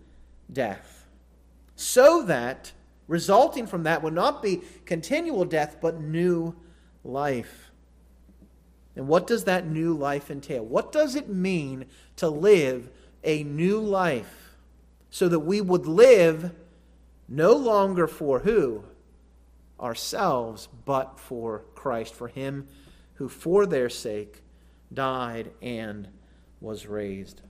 death. 0.51 0.96
So 1.77 2.23
that, 2.23 2.73
resulting 3.07 3.67
from 3.67 3.83
that, 3.83 4.03
would 4.03 4.13
not 4.13 4.41
be 4.43 4.63
continual 4.85 5.45
death, 5.45 5.77
but 5.79 6.01
new 6.01 6.55
life. 7.03 7.71
And 8.95 9.07
what 9.07 9.27
does 9.27 9.43
that 9.43 9.67
new 9.67 9.93
life 9.93 10.31
entail? 10.31 10.65
What 10.65 10.91
does 10.91 11.15
it 11.15 11.29
mean 11.29 11.85
to 12.15 12.27
live 12.27 12.89
a 13.23 13.43
new 13.43 13.79
life 13.79 14.57
so 15.11 15.29
that 15.29 15.41
we 15.41 15.61
would 15.61 15.85
live 15.85 16.51
no 17.29 17.53
longer 17.53 18.07
for 18.07 18.39
who? 18.39 18.83
Ourselves, 19.79 20.67
but 20.85 21.19
for 21.19 21.63
Christ, 21.75 22.15
for 22.15 22.27
Him 22.27 22.67
who 23.13 23.29
for 23.29 23.67
their 23.67 23.89
sake 23.89 24.41
died 24.91 25.51
and 25.61 26.07
was 26.59 26.87
raised. 26.87 27.43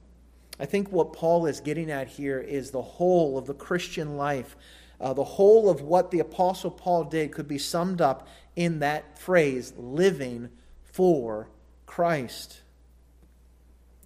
I 0.59 0.65
think 0.65 0.91
what 0.91 1.13
Paul 1.13 1.45
is 1.45 1.59
getting 1.59 1.91
at 1.91 2.07
here 2.07 2.39
is 2.39 2.71
the 2.71 2.81
whole 2.81 3.37
of 3.37 3.45
the 3.45 3.53
Christian 3.53 4.17
life. 4.17 4.55
Uh, 4.99 5.13
the 5.13 5.23
whole 5.23 5.69
of 5.69 5.81
what 5.81 6.09
the 6.09 6.19
Apostle 6.19 6.71
Paul 6.71 7.03
did 7.03 7.31
could 7.31 7.47
be 7.47 7.59
summed 7.59 8.01
up 8.01 8.27
in 8.55 8.79
that 8.79 9.19
phrase 9.19 9.73
living 9.77 10.49
for 10.83 11.49
Christ. 11.85 12.61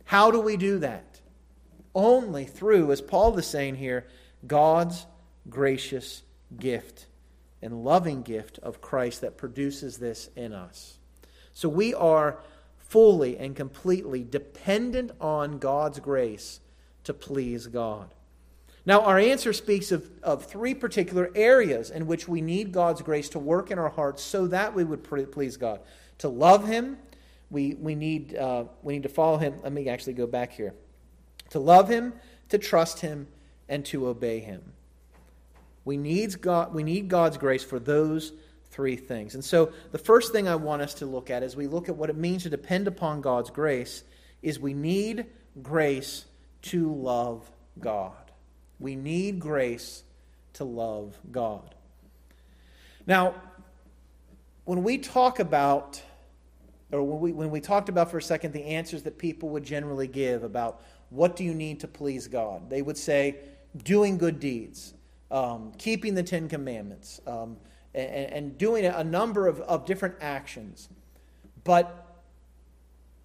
How 0.06 0.30
do 0.30 0.42
we 0.42 0.58
do 0.58 0.80
that? 0.80 1.22
Only 1.96 2.44
through, 2.46 2.92
as 2.92 3.02
Paul 3.02 3.38
is 3.38 3.48
saying 3.48 3.76
here, 3.76 4.08
God's 4.46 5.06
gracious 5.50 6.24
gift 6.60 7.06
and 7.62 7.86
loving 7.86 8.22
gift 8.22 8.60
of 8.60 8.82
Christ 8.82 9.22
that 9.22 9.38
produces 9.38 9.98
this 9.98 10.30
in 10.36 10.52
us. 10.52 10.98
So 11.54 11.70
we 11.70 11.94
are 11.94 12.40
fully 12.92 13.38
and 13.38 13.56
completely 13.56 14.22
dependent 14.22 15.12
on 15.22 15.60
God's 15.60 16.02
grace 16.02 16.60
to 17.06 17.14
please 17.14 17.68
God. 17.68 18.14
Now, 18.86 19.04
our 19.04 19.18
answer 19.18 19.54
speaks 19.54 19.94
of, 19.94 20.10
of 20.22 20.46
three 20.46 20.74
particular 20.74 21.32
areas 21.34 21.90
in 21.90 22.06
which 22.06 22.28
we 22.28 22.42
need 22.42 22.74
God's 22.74 23.02
grace 23.02 23.30
to 23.30 23.40
work 23.40 23.72
in 23.72 23.80
our 23.80 23.88
hearts 23.88 24.22
so 24.22 24.46
that 24.48 24.74
we 24.74 24.84
would 24.84 25.06
please 25.06 25.56
God. 25.56 25.80
To 26.18 26.28
love 26.28 26.68
Him, 26.68 26.98
we, 27.50 27.76
we, 27.76 27.96
need, 27.96 28.36
uh, 28.36 28.66
we 28.84 28.96
need 28.96 29.04
to 29.04 29.10
follow 29.10 29.38
Him. 29.38 29.54
Let 29.64 29.72
me 29.72 29.88
actually 29.88 30.14
go 30.14 30.28
back 30.28 30.52
here. 30.52 30.74
To 31.52 31.60
love 31.60 31.88
Him, 31.88 32.12
to 32.50 32.58
trust 32.58 33.00
Him, 33.00 33.28
and 33.70 33.86
to 33.86 34.06
obey 34.06 34.40
Him. 34.40 34.74
We 35.86 35.96
need, 35.96 36.42
God, 36.42 36.74
we 36.74 36.84
need 36.84 37.08
God's 37.08 37.38
grace 37.38 37.64
for 37.64 37.80
those 37.80 38.34
three 38.72 38.96
things. 38.96 39.36
And 39.36 39.44
so, 39.44 39.72
the 39.92 39.98
first 39.98 40.32
thing 40.32 40.48
I 40.48 40.56
want 40.56 40.82
us 40.82 40.96
to 40.96 41.06
look 41.06 41.30
at 41.30 41.44
as 41.44 41.56
we 41.56 41.68
look 41.68 41.90
at 41.90 41.96
what 41.96 42.10
it 42.10 42.18
means 42.18 42.44
to 42.44 42.50
depend 42.50 42.88
upon 42.88 43.22
God's 43.22 43.50
grace 43.50 44.04
is 44.42 44.60
we 44.60 44.74
need 44.74 45.26
grace 45.62 46.26
to 46.64 46.92
love 46.94 47.50
God. 47.80 48.14
We 48.80 48.96
need 48.96 49.40
grace 49.40 50.04
to 50.54 50.64
love 50.64 51.18
God. 51.32 51.76
Now, 53.06 53.36
when 54.66 54.84
we 54.84 54.98
talk 54.98 55.40
about, 55.40 56.02
or 56.92 57.04
when 57.04 57.20
we, 57.20 57.32
when 57.32 57.52
we 57.52 57.60
talked 57.60 57.90
about 57.90 58.12
for 58.12 58.18
a 58.18 58.22
second 58.22 58.54
the 58.54 58.64
answers 58.64 59.04
that 59.04 59.18
people 59.18 59.50
would 59.50 59.64
generally 59.64 60.08
give 60.08 60.44
about 60.44 60.82
what 61.10 61.36
do 61.36 61.44
you 61.44 61.54
need 61.54 61.80
to 61.82 61.88
please 61.88 62.28
God, 62.28 62.70
they 62.70 62.82
would 62.82 62.98
say 62.98 63.38
doing 63.84 64.18
good 64.18 64.40
deeds, 64.40 64.94
um, 65.30 65.74
keeping 65.78 66.14
the 66.16 66.24
Ten 66.24 66.48
Commandments, 66.48 67.22
um, 67.28 67.58
and, 67.94 68.34
and, 68.34 68.58
doing 68.58 68.86
a 68.86 69.04
number 69.04 69.48
of, 69.48 69.60
of 69.62 69.86
different 69.86 70.16
actions. 70.22 70.90
But 71.64 72.12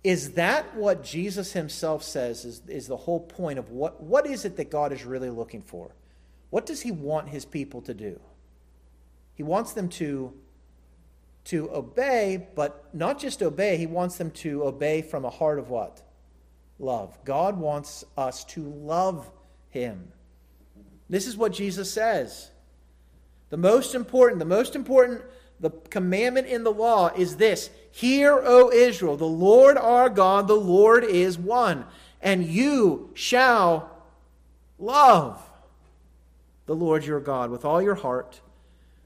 is 0.02 0.32
that 0.32 0.76
what 0.76 1.02
Jesus 1.02 1.52
himself 1.52 2.02
says 2.02 2.44
is, 2.44 2.62
is 2.68 2.86
the 2.86 2.96
whole 2.96 3.20
point 3.20 3.58
of 3.58 3.70
what, 3.70 4.02
what 4.02 4.26
is 4.26 4.44
it 4.44 4.56
that 4.56 4.70
God 4.70 4.92
is 4.92 5.04
really 5.04 5.30
looking 5.30 5.62
for? 5.62 5.94
What 6.50 6.66
does 6.66 6.82
he 6.82 6.92
want 6.92 7.28
his 7.28 7.44
people 7.44 7.82
to 7.82 7.94
do? 7.94 8.20
He 9.34 9.42
wants 9.42 9.72
them 9.72 9.88
to, 9.90 10.32
to 11.46 11.70
obey, 11.72 12.46
but 12.54 12.88
not 12.94 13.18
just 13.18 13.42
obey, 13.42 13.76
he 13.76 13.86
wants 13.86 14.16
them 14.16 14.30
to 14.30 14.64
obey 14.64 15.02
from 15.02 15.24
a 15.24 15.30
heart 15.30 15.58
of 15.58 15.70
what? 15.70 16.02
Love. 16.78 17.18
God 17.24 17.58
wants 17.58 18.04
us 18.16 18.44
to 18.44 18.62
love 18.62 19.30
him. 19.70 20.12
This 21.08 21.26
is 21.26 21.36
what 21.36 21.52
Jesus 21.52 21.92
says. 21.92 22.50
The 23.50 23.56
most 23.56 23.94
important, 23.94 24.38
the 24.38 24.44
most 24.44 24.74
important 24.74 25.22
the 25.58 25.70
commandment 25.90 26.46
in 26.46 26.64
the 26.64 26.72
law 26.72 27.08
is 27.16 27.36
this 27.36 27.70
Hear, 27.90 28.40
O 28.44 28.70
Israel, 28.70 29.16
the 29.16 29.24
Lord 29.24 29.78
our 29.78 30.10
God, 30.10 30.48
the 30.48 30.54
Lord 30.54 31.04
is 31.04 31.38
one, 31.38 31.86
and 32.20 32.44
you 32.44 33.10
shall 33.14 33.90
love 34.78 35.42
the 36.66 36.74
Lord 36.74 37.04
your 37.04 37.20
God 37.20 37.50
with 37.50 37.64
all 37.64 37.80
your 37.80 37.94
heart, 37.94 38.40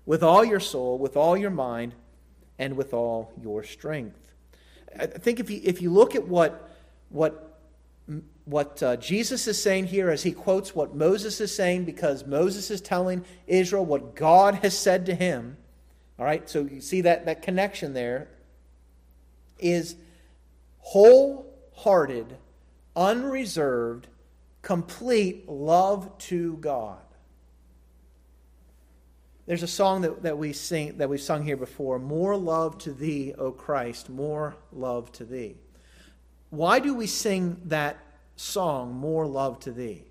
with 0.06 0.22
all 0.22 0.44
your 0.44 0.60
soul, 0.60 0.98
with 0.98 1.16
all 1.16 1.36
your 1.36 1.50
mind, 1.50 1.94
and 2.58 2.76
with 2.76 2.92
all 2.92 3.32
your 3.40 3.62
strength. 3.62 4.16
I 4.98 5.06
think 5.06 5.38
if 5.38 5.50
you, 5.50 5.60
if 5.62 5.80
you 5.80 5.92
look 5.92 6.16
at 6.16 6.26
what, 6.26 6.68
what, 7.10 7.49
what 8.50 8.82
uh, 8.82 8.96
Jesus 8.96 9.46
is 9.46 9.62
saying 9.62 9.86
here 9.86 10.10
as 10.10 10.22
he 10.22 10.32
quotes 10.32 10.74
what 10.74 10.94
Moses 10.94 11.40
is 11.40 11.54
saying, 11.54 11.84
because 11.84 12.26
Moses 12.26 12.70
is 12.70 12.80
telling 12.80 13.24
Israel 13.46 13.86
what 13.86 14.16
God 14.16 14.56
has 14.56 14.76
said 14.76 15.06
to 15.06 15.14
him, 15.14 15.56
all 16.18 16.24
right, 16.24 16.48
so 16.50 16.64
you 16.64 16.80
see 16.80 17.02
that, 17.02 17.26
that 17.26 17.42
connection 17.42 17.94
there 17.94 18.28
is 19.58 19.94
wholehearted, 20.78 22.36
unreserved, 22.96 24.08
complete 24.62 25.48
love 25.48 26.18
to 26.18 26.56
God. 26.56 26.98
There's 29.46 29.62
a 29.62 29.68
song 29.68 30.02
that, 30.02 30.22
that 30.22 30.38
we 30.38 30.52
sing 30.52 30.98
that 30.98 31.08
we've 31.08 31.20
sung 31.20 31.44
here 31.44 31.56
before, 31.56 31.98
More 31.98 32.36
love 32.36 32.78
to 32.78 32.92
thee, 32.92 33.34
O 33.36 33.50
Christ, 33.50 34.08
more 34.08 34.56
love 34.72 35.10
to 35.12 35.24
thee. 35.24 35.56
Why 36.50 36.80
do 36.80 36.94
we 36.94 37.06
sing 37.06 37.60
that 37.66 37.98
song, 38.40 38.94
More 38.94 39.26
Love 39.26 39.60
to 39.60 39.72
Thee? 39.72 40.04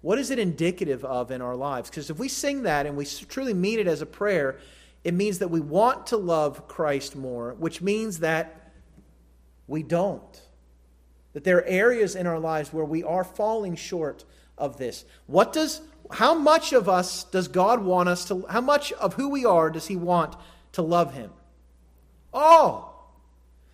What 0.00 0.18
is 0.18 0.30
it 0.30 0.38
indicative 0.38 1.04
of 1.04 1.30
in 1.30 1.40
our 1.40 1.56
lives? 1.56 1.90
Because 1.90 2.10
if 2.10 2.18
we 2.18 2.28
sing 2.28 2.64
that 2.64 2.86
and 2.86 2.96
we 2.96 3.06
truly 3.06 3.54
mean 3.54 3.78
it 3.78 3.86
as 3.86 4.02
a 4.02 4.06
prayer, 4.06 4.58
it 5.02 5.14
means 5.14 5.38
that 5.38 5.48
we 5.48 5.60
want 5.60 6.08
to 6.08 6.16
love 6.16 6.68
Christ 6.68 7.16
more, 7.16 7.54
which 7.54 7.80
means 7.80 8.20
that 8.20 8.70
we 9.66 9.82
don't. 9.82 10.42
That 11.32 11.44
there 11.44 11.58
are 11.58 11.64
areas 11.64 12.14
in 12.14 12.26
our 12.26 12.38
lives 12.38 12.72
where 12.72 12.84
we 12.84 13.02
are 13.02 13.24
falling 13.24 13.76
short 13.76 14.24
of 14.56 14.76
this. 14.76 15.04
What 15.26 15.52
does 15.52 15.80
how 16.10 16.34
much 16.34 16.72
of 16.72 16.88
us 16.88 17.24
does 17.24 17.48
God 17.48 17.82
want 17.82 18.08
us 18.08 18.26
to 18.26 18.44
how 18.48 18.60
much 18.60 18.92
of 18.92 19.14
who 19.14 19.30
we 19.30 19.44
are 19.44 19.70
does 19.70 19.86
he 19.86 19.96
want 19.96 20.36
to 20.72 20.82
love 20.82 21.14
him? 21.14 21.30
All. 22.32 23.10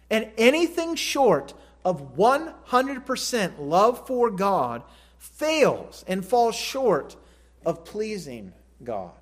And 0.09 0.29
anything 0.39 0.95
short 0.95 1.55
of 1.85 2.17
100% 2.17 3.53
love 3.59 4.07
for 4.07 4.31
God 4.31 4.83
fails 5.19 6.05
and 6.07 6.25
falls 6.25 6.55
short 6.55 7.17
of 7.65 7.85
pleasing 7.85 8.53
God. 8.83 9.13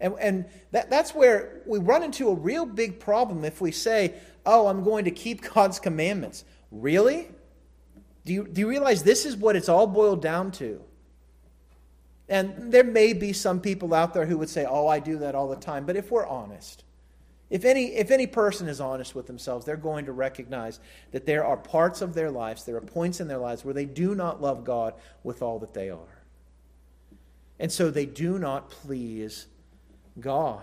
And, 0.00 0.14
and 0.18 0.44
that, 0.70 0.88
that's 0.88 1.14
where 1.14 1.60
we 1.66 1.78
run 1.78 2.02
into 2.02 2.28
a 2.28 2.34
real 2.34 2.64
big 2.64 2.98
problem 2.98 3.44
if 3.44 3.60
we 3.60 3.72
say, 3.72 4.14
oh, 4.46 4.66
I'm 4.66 4.82
going 4.82 5.04
to 5.04 5.10
keep 5.10 5.42
God's 5.54 5.78
commandments. 5.78 6.44
Really? 6.70 7.28
Do 8.24 8.32
you, 8.32 8.46
do 8.46 8.60
you 8.60 8.68
realize 8.68 9.02
this 9.02 9.26
is 9.26 9.36
what 9.36 9.56
it's 9.56 9.68
all 9.68 9.86
boiled 9.86 10.22
down 10.22 10.52
to? 10.52 10.82
And 12.28 12.72
there 12.72 12.84
may 12.84 13.12
be 13.12 13.32
some 13.32 13.60
people 13.60 13.92
out 13.92 14.14
there 14.14 14.24
who 14.24 14.38
would 14.38 14.48
say, 14.48 14.64
oh, 14.64 14.86
I 14.86 15.00
do 15.00 15.18
that 15.18 15.34
all 15.34 15.48
the 15.48 15.56
time. 15.56 15.84
But 15.84 15.96
if 15.96 16.10
we're 16.12 16.26
honest, 16.26 16.84
If 17.50 17.64
any, 17.64 17.86
if 17.96 18.12
any 18.12 18.28
person 18.28 18.68
is 18.68 18.80
honest 18.80 19.16
with 19.16 19.26
themselves, 19.26 19.66
they're 19.66 19.76
going 19.76 20.04
to 20.04 20.12
recognize 20.12 20.78
that 21.10 21.26
there 21.26 21.44
are 21.44 21.56
parts 21.56 22.00
of 22.00 22.14
their 22.14 22.30
lives, 22.30 22.64
there 22.64 22.76
are 22.76 22.80
points 22.80 23.20
in 23.20 23.26
their 23.26 23.38
lives 23.38 23.64
where 23.64 23.74
they 23.74 23.84
do 23.84 24.14
not 24.14 24.40
love 24.40 24.64
God 24.64 24.94
with 25.24 25.42
all 25.42 25.58
that 25.58 25.74
they 25.74 25.90
are. 25.90 26.22
And 27.58 27.70
so 27.70 27.90
they 27.90 28.06
do 28.06 28.38
not 28.38 28.70
please 28.70 29.46
God. 30.20 30.62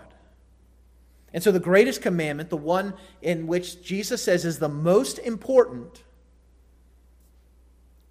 And 1.34 1.42
so 1.42 1.52
the 1.52 1.60
greatest 1.60 2.00
commandment, 2.00 2.48
the 2.48 2.56
one 2.56 2.94
in 3.20 3.46
which 3.46 3.82
Jesus 3.82 4.22
says 4.22 4.46
is 4.46 4.58
the 4.58 4.68
most 4.68 5.18
important, 5.18 6.02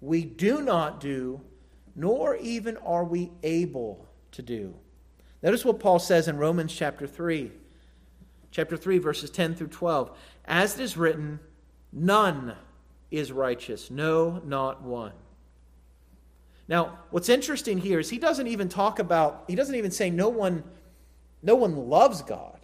we 0.00 0.24
do 0.24 0.62
not 0.62 1.00
do, 1.00 1.40
nor 1.96 2.36
even 2.36 2.76
are 2.78 3.04
we 3.04 3.32
able 3.42 4.06
to 4.32 4.42
do. 4.42 4.72
Notice 5.42 5.64
what 5.64 5.80
Paul 5.80 5.98
says 5.98 6.28
in 6.28 6.36
Romans 6.36 6.72
chapter 6.72 7.08
3 7.08 7.50
chapter 8.50 8.76
3, 8.76 8.98
verses 8.98 9.30
10 9.30 9.54
through 9.54 9.68
12. 9.68 10.16
As 10.44 10.78
it 10.78 10.82
is 10.82 10.96
written, 10.96 11.40
none 11.92 12.54
is 13.10 13.32
righteous, 13.32 13.90
no, 13.90 14.42
not 14.44 14.82
one. 14.82 15.12
Now, 16.68 16.98
what's 17.10 17.30
interesting 17.30 17.78
here 17.78 17.98
is 17.98 18.10
he 18.10 18.18
doesn't 18.18 18.46
even 18.46 18.68
talk 18.68 18.98
about, 18.98 19.44
he 19.48 19.54
doesn't 19.54 19.74
even 19.74 19.90
say 19.90 20.10
no 20.10 20.28
one, 20.28 20.62
no 21.42 21.54
one 21.54 21.76
loves 21.88 22.20
God, 22.22 22.60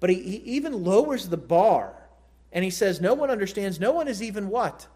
but 0.00 0.10
he, 0.10 0.16
he 0.22 0.36
even 0.36 0.84
lowers 0.84 1.28
the 1.28 1.38
bar 1.38 1.94
and 2.52 2.62
he 2.62 2.70
says 2.70 3.00
no 3.00 3.14
one 3.14 3.30
understands, 3.30 3.80
no 3.80 3.92
one 3.92 4.08
is 4.08 4.22
even 4.22 4.48
what? 4.48 4.86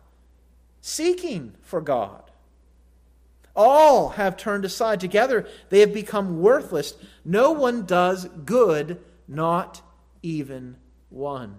Seeking 0.82 1.54
for 1.62 1.80
God. 1.80 2.22
All 3.54 4.10
have 4.10 4.36
turned 4.36 4.66
aside. 4.66 5.00
Together 5.00 5.48
they 5.70 5.80
have 5.80 5.94
become 5.94 6.40
worthless. 6.40 6.94
No 7.24 7.52
one 7.52 7.86
does 7.86 8.26
good, 8.44 9.00
not 9.26 9.80
even 10.22 10.76
one. 11.10 11.56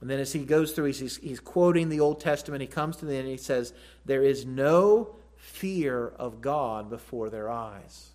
And 0.00 0.10
then 0.10 0.20
as 0.20 0.32
he 0.32 0.44
goes 0.44 0.72
through, 0.72 0.86
he's, 0.86 1.16
he's 1.16 1.40
quoting 1.40 1.88
the 1.88 2.00
Old 2.00 2.20
Testament. 2.20 2.60
He 2.60 2.66
comes 2.66 2.96
to 2.98 3.06
the 3.06 3.14
end 3.14 3.22
and 3.22 3.30
he 3.30 3.36
says, 3.36 3.72
There 4.04 4.22
is 4.22 4.44
no 4.44 5.16
fear 5.36 6.08
of 6.18 6.40
God 6.40 6.90
before 6.90 7.30
their 7.30 7.50
eyes. 7.50 8.10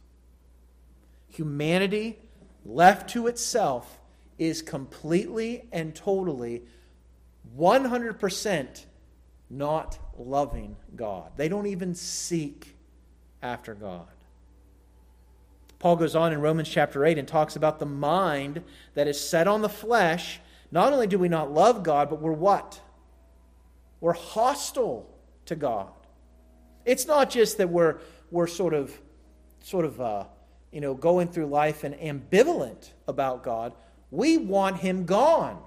Humanity, 1.29 2.19
left 2.65 3.09
to 3.11 3.27
itself, 3.27 3.99
is 4.37 4.61
completely 4.61 5.67
and 5.71 5.95
totally 5.95 6.63
100% 7.57 8.85
not 9.49 9.99
loving 10.17 10.75
God. 10.95 11.31
They 11.35 11.49
don't 11.49 11.67
even 11.67 11.95
seek 11.95 12.75
after 13.41 13.73
God. 13.73 14.07
Paul 15.81 15.95
goes 15.95 16.15
on 16.15 16.31
in 16.31 16.41
Romans 16.41 16.69
chapter 16.69 17.03
8 17.03 17.17
and 17.17 17.27
talks 17.27 17.55
about 17.55 17.79
the 17.79 17.87
mind 17.87 18.61
that 18.93 19.07
is 19.07 19.19
set 19.19 19.47
on 19.47 19.63
the 19.63 19.67
flesh. 19.67 20.39
Not 20.71 20.93
only 20.93 21.07
do 21.07 21.17
we 21.17 21.27
not 21.27 21.51
love 21.51 21.81
God, 21.81 22.07
but 22.07 22.21
we're 22.21 22.31
what? 22.31 22.79
We're 23.99 24.13
hostile 24.13 25.09
to 25.47 25.55
God. 25.55 25.89
It's 26.85 27.07
not 27.07 27.31
just 27.31 27.57
that 27.57 27.69
we're, 27.69 27.97
we're 28.29 28.45
sort 28.45 28.75
of, 28.75 28.95
sort 29.61 29.85
of 29.85 29.99
uh, 29.99 30.25
you 30.71 30.81
know, 30.81 30.93
going 30.93 31.29
through 31.29 31.47
life 31.47 31.83
and 31.83 31.95
ambivalent 31.95 32.91
about 33.07 33.41
God. 33.41 33.73
We 34.11 34.37
want 34.37 34.77
Him 34.77 35.05
gone. 35.05 35.63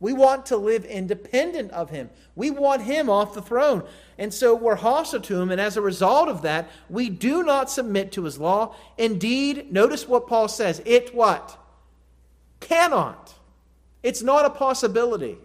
We 0.00 0.14
want 0.14 0.46
to 0.46 0.56
live 0.56 0.86
independent 0.86 1.70
of 1.72 1.90
him. 1.90 2.08
We 2.34 2.50
want 2.50 2.82
him 2.82 3.10
off 3.10 3.34
the 3.34 3.42
throne. 3.42 3.84
And 4.16 4.32
so 4.32 4.54
we're 4.54 4.76
hostile 4.76 5.20
to 5.20 5.40
him. 5.40 5.50
And 5.50 5.60
as 5.60 5.76
a 5.76 5.82
result 5.82 6.28
of 6.28 6.42
that, 6.42 6.70
we 6.88 7.10
do 7.10 7.42
not 7.42 7.70
submit 7.70 8.10
to 8.12 8.24
his 8.24 8.38
law. 8.38 8.74
Indeed, 8.96 9.70
notice 9.70 10.08
what 10.08 10.26
Paul 10.26 10.48
says 10.48 10.80
it 10.86 11.14
what? 11.14 11.58
Cannot. 12.60 13.34
It's 14.02 14.22
not 14.22 14.46
a 14.46 14.50
possibility. 14.50 15.36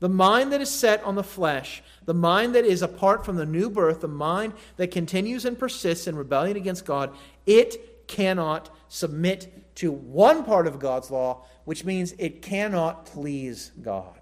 The 0.00 0.08
mind 0.08 0.52
that 0.52 0.60
is 0.60 0.70
set 0.70 1.02
on 1.04 1.14
the 1.14 1.24
flesh, 1.24 1.82
the 2.04 2.14
mind 2.14 2.54
that 2.54 2.64
is 2.64 2.82
apart 2.82 3.24
from 3.24 3.36
the 3.36 3.46
new 3.46 3.68
birth, 3.70 4.00
the 4.00 4.08
mind 4.08 4.52
that 4.76 4.90
continues 4.90 5.44
and 5.44 5.58
persists 5.58 6.06
in 6.06 6.16
rebellion 6.16 6.56
against 6.56 6.84
God, 6.84 7.14
it 7.46 8.06
cannot 8.08 8.74
submit 8.88 9.74
to 9.76 9.92
one 9.92 10.44
part 10.44 10.66
of 10.66 10.78
God's 10.78 11.10
law, 11.10 11.44
which 11.68 11.84
means 11.84 12.14
it 12.16 12.40
cannot 12.40 13.04
please 13.04 13.72
God. 13.82 14.18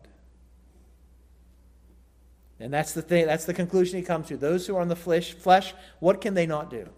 And 2.58 2.74
that's 2.74 2.90
the 2.90 3.02
thing, 3.02 3.24
that's 3.24 3.44
the 3.44 3.54
conclusion 3.54 4.00
he 4.00 4.04
comes 4.04 4.26
to. 4.26 4.36
Those 4.36 4.66
who 4.66 4.74
are 4.74 4.80
on 4.80 4.88
the 4.88 4.96
flesh, 4.96 5.32
flesh, 5.32 5.72
what 6.00 6.20
can 6.20 6.34
they 6.34 6.44
not 6.44 6.70
do? 6.70 6.88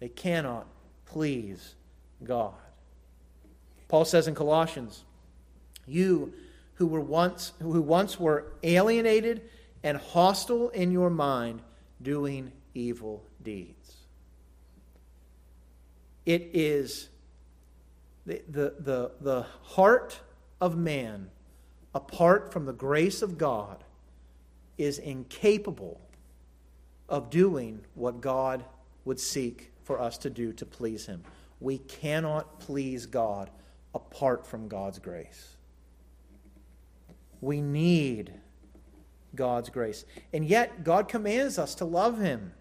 They 0.00 0.08
cannot 0.08 0.66
please 1.06 1.76
God. 2.24 2.54
Paul 3.86 4.04
says 4.04 4.26
in 4.26 4.34
Colossians, 4.34 5.04
you 5.86 6.32
who 6.74 6.88
were 6.88 7.00
once 7.00 7.52
who 7.62 7.80
once 7.82 8.18
were 8.18 8.54
alienated 8.64 9.42
and 9.84 9.96
hostile 9.96 10.70
in 10.70 10.90
your 10.90 11.08
mind, 11.08 11.62
doing 12.02 12.50
evil 12.74 13.22
deeds. 13.40 13.94
It 16.26 16.50
is 16.52 17.10
the, 18.26 18.42
the, 18.48 18.74
the, 18.78 19.10
the 19.20 19.46
heart 19.62 20.20
of 20.60 20.76
man, 20.76 21.30
apart 21.94 22.52
from 22.52 22.66
the 22.66 22.72
grace 22.72 23.22
of 23.22 23.38
God, 23.38 23.84
is 24.78 24.98
incapable 24.98 26.00
of 27.08 27.30
doing 27.30 27.80
what 27.94 28.20
God 28.20 28.64
would 29.04 29.20
seek 29.20 29.72
for 29.84 30.00
us 30.00 30.18
to 30.18 30.30
do 30.30 30.52
to 30.54 30.64
please 30.64 31.06
Him. 31.06 31.22
We 31.60 31.78
cannot 31.78 32.60
please 32.60 33.06
God 33.06 33.50
apart 33.94 34.46
from 34.46 34.68
God's 34.68 34.98
grace. 34.98 35.56
We 37.40 37.60
need 37.60 38.32
God's 39.34 39.68
grace. 39.68 40.04
And 40.32 40.44
yet, 40.44 40.84
God 40.84 41.08
commands 41.08 41.58
us 41.58 41.74
to 41.76 41.84
love 41.84 42.20
Him 42.20 42.52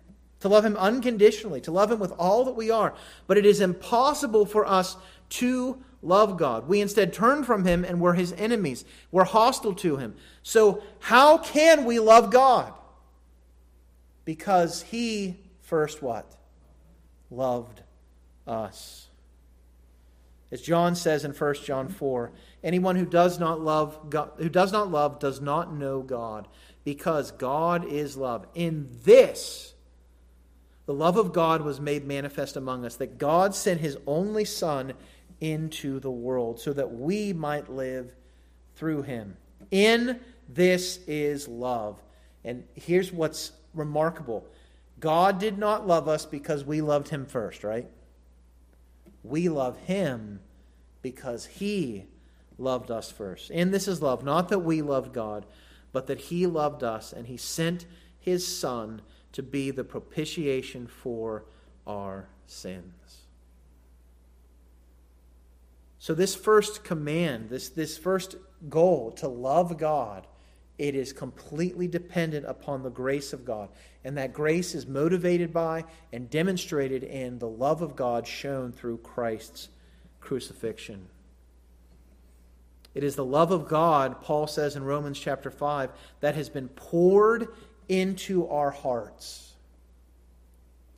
to 0.41 0.50
love 0.50 0.65
Him 0.65 0.76
unconditionally, 0.76 1.62
to 1.62 1.71
love 1.71 1.91
Him 1.91 2.00
with 2.00 2.12
all 2.13 2.43
that 2.45 2.56
we 2.56 2.69
are. 2.69 2.93
But 3.28 3.38
it 3.38 3.45
is 3.45 3.62
impossible 3.62 4.45
for 4.45 4.65
us 4.65 4.97
to 5.31 5.81
love 6.01 6.37
God. 6.37 6.67
We 6.67 6.81
instead 6.81 7.13
turn 7.13 7.43
from 7.43 7.65
Him 7.65 7.83
and 7.83 7.99
we're 7.99 8.13
His 8.13 8.33
enemies. 8.33 8.85
We're 9.11 9.23
hostile 9.23 9.73
to 9.75 9.97
Him. 9.97 10.15
So, 10.43 10.83
how 10.99 11.37
can 11.37 11.85
we 11.85 11.99
love 11.99 12.31
God? 12.31 12.73
Because 14.25 14.83
He 14.83 15.37
first 15.61 16.01
what? 16.01 16.35
Loved 17.29 17.81
us. 18.47 19.07
As 20.51 20.61
John 20.61 20.95
says 20.95 21.23
in 21.23 21.31
1 21.31 21.55
John 21.63 21.87
4, 21.87 22.31
anyone 22.61 22.97
who 22.97 23.05
does 23.05 23.39
not 23.39 23.61
love 23.61 24.09
God, 24.09 24.31
who 24.37 24.49
does 24.49 24.73
not 24.73 24.91
love 24.91 25.19
does 25.19 25.39
not 25.39 25.73
know 25.73 26.01
God, 26.01 26.47
because 26.83 27.31
God 27.31 27.85
is 27.85 28.17
love. 28.17 28.45
In 28.53 28.89
this 29.03 29.71
the 30.91 30.93
love 30.93 31.15
of 31.15 31.31
God 31.31 31.61
was 31.61 31.79
made 31.79 32.05
manifest 32.05 32.57
among 32.57 32.83
us, 32.83 32.97
that 32.97 33.17
God 33.17 33.55
sent 33.55 33.79
his 33.79 33.97
only 34.05 34.43
Son 34.43 34.91
into 35.41 35.99
the 35.99 36.12
world 36.12 36.60
so 36.60 36.71
that 36.71 36.93
we 36.93 37.34
might 37.34 37.69
live 37.69 38.13
through 38.75 39.01
him. 39.01 39.36
In 39.71 40.19
this 40.47 40.99
is 41.08 41.47
love. 41.47 42.01
And 42.43 42.63
here's 42.75 43.12
what's 43.12 43.51
remarkable 43.73 44.47
God 44.99 45.39
did 45.39 45.58
not 45.58 45.88
love 45.88 46.08
us 46.08 46.25
because 46.25 46.63
we 46.63 46.80
loved 46.82 47.10
him 47.10 47.25
first, 47.25 47.63
right? 47.63 47.89
We 49.23 49.49
love 49.49 49.77
him 49.80 50.39
because 51.01 51.45
he 51.45 52.06
loved 52.58 52.91
us 52.91 53.12
first. 53.12 53.49
And 53.51 53.73
this 53.73 53.88
is 53.88 54.01
love, 54.01 54.23
not 54.23 54.49
that 54.49 54.60
we 54.60 54.82
loved 54.82 55.13
God, 55.13 55.45
but 55.91 56.08
that 56.08 56.19
he 56.19 56.45
loved 56.45 56.84
us 56.84 57.13
and 57.13 57.27
he 57.27 57.38
sent 57.38 57.86
his 58.19 58.45
Son 58.45 59.01
to 59.32 59.41
be 59.41 59.71
the 59.71 59.84
propitiation 59.84 60.86
for 60.88 61.45
our 61.88 62.27
sins. 62.45 62.93
So, 66.01 66.15
this 66.15 66.33
first 66.33 66.83
command, 66.83 67.51
this, 67.51 67.69
this 67.69 67.95
first 67.95 68.35
goal 68.69 69.11
to 69.17 69.27
love 69.27 69.77
God, 69.77 70.25
it 70.79 70.95
is 70.95 71.13
completely 71.13 71.87
dependent 71.87 72.43
upon 72.47 72.81
the 72.81 72.89
grace 72.89 73.33
of 73.33 73.45
God. 73.45 73.69
And 74.03 74.17
that 74.17 74.33
grace 74.33 74.73
is 74.73 74.87
motivated 74.87 75.53
by 75.53 75.85
and 76.11 76.27
demonstrated 76.27 77.03
in 77.03 77.37
the 77.37 77.47
love 77.47 77.83
of 77.83 77.95
God 77.95 78.25
shown 78.25 78.71
through 78.71 78.97
Christ's 78.97 79.69
crucifixion. 80.21 81.07
It 82.95 83.03
is 83.03 83.15
the 83.15 83.23
love 83.23 83.51
of 83.51 83.67
God, 83.67 84.21
Paul 84.21 84.47
says 84.47 84.75
in 84.75 84.83
Romans 84.83 85.19
chapter 85.19 85.51
5, 85.51 85.91
that 86.21 86.33
has 86.33 86.49
been 86.49 86.69
poured 86.69 87.49
into 87.87 88.47
our 88.47 88.71
hearts. 88.71 89.50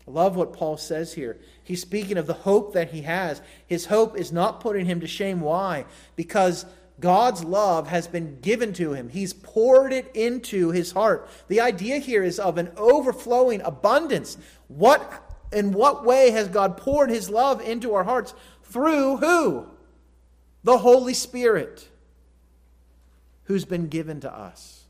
I 0.08 0.12
love 0.12 0.36
what 0.36 0.54
Paul 0.54 0.78
says 0.78 1.14
here. 1.14 1.40
He's 1.64 1.82
speaking 1.82 2.18
of 2.18 2.28
the 2.28 2.34
hope 2.34 2.74
that 2.74 2.92
he 2.92 3.04
has. 3.04 3.42
His 3.66 3.86
hope 3.86 4.18
is 4.18 4.32
not 4.32 4.60
putting 4.60 4.86
him 4.86 5.00
to 5.00 5.08
shame. 5.08 5.40
Why? 5.42 5.86
Because 6.16 6.66
God's 7.00 7.44
love 7.44 7.88
has 7.88 8.08
been 8.08 8.40
given 8.42 8.74
to 8.74 8.94
him. 8.94 9.10
He's 9.10 9.34
poured 9.34 9.94
it 9.94 10.12
into 10.14 10.72
his 10.72 10.92
heart. 10.92 11.30
The 11.48 11.62
idea 11.62 11.98
here 12.00 12.24
is 12.24 12.40
of 12.40 12.58
an 12.58 12.72
overflowing 12.78 13.62
abundance. 13.62 14.38
What 14.68 15.24
in 15.52 15.72
what 15.72 16.04
way 16.04 16.32
has 16.32 16.48
God 16.48 16.78
poured 16.78 17.10
his 17.10 17.30
love 17.30 17.62
into 17.62 17.94
our 17.94 18.04
hearts? 18.04 18.34
Through 18.64 19.18
who? 19.18 19.68
the 20.64 20.78
Holy 20.78 21.14
Spirit 21.14 21.88
who's 23.46 23.66
been 23.66 23.88
given 23.88 24.22
to 24.22 24.34
us. 24.34 24.86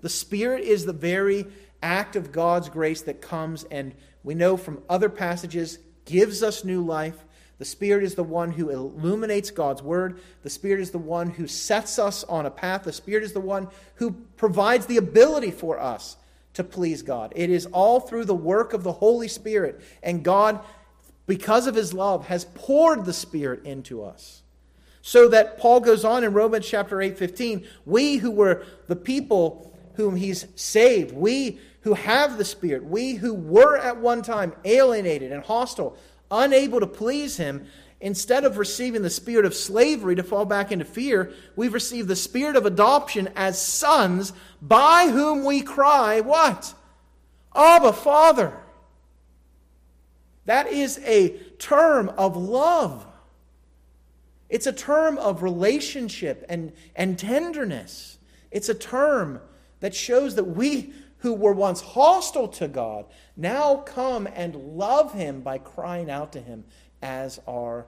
The 0.00 0.08
Spirit 0.08 0.64
is 0.64 0.84
the 0.84 0.92
very 0.92 1.46
act 1.82 2.16
of 2.16 2.32
God's 2.32 2.68
grace 2.68 3.02
that 3.02 3.22
comes 3.22 3.64
and 3.64 3.94
we 4.24 4.34
know 4.34 4.56
from 4.56 4.82
other 4.88 5.08
passages 5.08 5.78
gives 6.06 6.42
us 6.42 6.64
new 6.64 6.82
life. 6.82 7.24
The 7.58 7.64
Spirit 7.64 8.02
is 8.02 8.14
the 8.14 8.24
one 8.24 8.50
who 8.50 8.70
illuminates 8.70 9.50
God's 9.50 9.82
Word. 9.82 10.18
The 10.42 10.50
Spirit 10.50 10.80
is 10.80 10.90
the 10.90 10.98
one 10.98 11.30
who 11.30 11.46
sets 11.46 11.98
us 11.98 12.24
on 12.24 12.46
a 12.46 12.50
path. 12.50 12.82
The 12.82 12.92
Spirit 12.92 13.22
is 13.22 13.32
the 13.32 13.40
one 13.40 13.68
who 13.96 14.12
provides 14.36 14.86
the 14.86 14.96
ability 14.96 15.52
for 15.52 15.78
us 15.78 16.16
to 16.54 16.64
please 16.64 17.02
God. 17.02 17.32
It 17.36 17.50
is 17.50 17.66
all 17.66 18.00
through 18.00 18.24
the 18.24 18.34
work 18.34 18.72
of 18.72 18.82
the 18.82 18.92
Holy 18.92 19.28
Spirit. 19.28 19.80
And 20.02 20.24
God, 20.24 20.60
because 21.26 21.66
of 21.66 21.74
His 21.74 21.92
love, 21.92 22.26
has 22.26 22.46
poured 22.54 23.04
the 23.04 23.12
Spirit 23.12 23.64
into 23.64 24.02
us. 24.02 24.42
So 25.02 25.28
that 25.28 25.58
Paul 25.58 25.80
goes 25.80 26.04
on 26.04 26.24
in 26.24 26.32
Romans 26.32 26.66
chapter 26.66 27.02
8 27.02 27.18
15, 27.18 27.66
we 27.84 28.16
who 28.16 28.30
were 28.30 28.64
the 28.88 28.96
people 28.96 29.76
whom 29.94 30.16
He's 30.16 30.46
saved, 30.56 31.14
we 31.14 31.60
who 31.84 31.94
have 31.94 32.38
the 32.38 32.44
Spirit, 32.44 32.84
we 32.84 33.14
who 33.14 33.32
were 33.32 33.76
at 33.76 33.98
one 33.98 34.22
time 34.22 34.54
alienated 34.64 35.30
and 35.30 35.44
hostile, 35.44 35.96
unable 36.30 36.80
to 36.80 36.86
please 36.86 37.36
Him, 37.36 37.66
instead 38.00 38.44
of 38.44 38.58
receiving 38.58 39.02
the 39.02 39.10
spirit 39.10 39.46
of 39.46 39.54
slavery 39.54 40.14
to 40.14 40.22
fall 40.22 40.44
back 40.44 40.72
into 40.72 40.84
fear, 40.84 41.32
we've 41.56 41.72
received 41.72 42.08
the 42.08 42.16
spirit 42.16 42.56
of 42.56 42.66
adoption 42.66 43.28
as 43.36 43.60
sons, 43.60 44.32
by 44.60 45.08
whom 45.08 45.44
we 45.44 45.62
cry, 45.62 46.20
What? 46.20 46.74
Abba, 47.54 47.92
Father. 47.92 48.52
That 50.46 50.66
is 50.66 50.98
a 51.04 51.38
term 51.58 52.10
of 52.18 52.36
love. 52.36 53.06
It's 54.48 54.66
a 54.66 54.72
term 54.72 55.16
of 55.18 55.42
relationship 55.42 56.44
and, 56.48 56.72
and 56.94 57.18
tenderness. 57.18 58.18
It's 58.50 58.68
a 58.68 58.74
term 58.74 59.40
that 59.80 59.94
shows 59.94 60.34
that 60.34 60.44
we 60.44 60.92
who 61.24 61.32
were 61.32 61.54
once 61.54 61.80
hostile 61.80 62.48
to 62.48 62.68
God 62.68 63.06
now 63.34 63.76
come 63.76 64.28
and 64.34 64.54
love 64.54 65.14
Him 65.14 65.40
by 65.40 65.56
crying 65.56 66.10
out 66.10 66.34
to 66.34 66.40
Him 66.40 66.64
as 67.00 67.40
our 67.48 67.86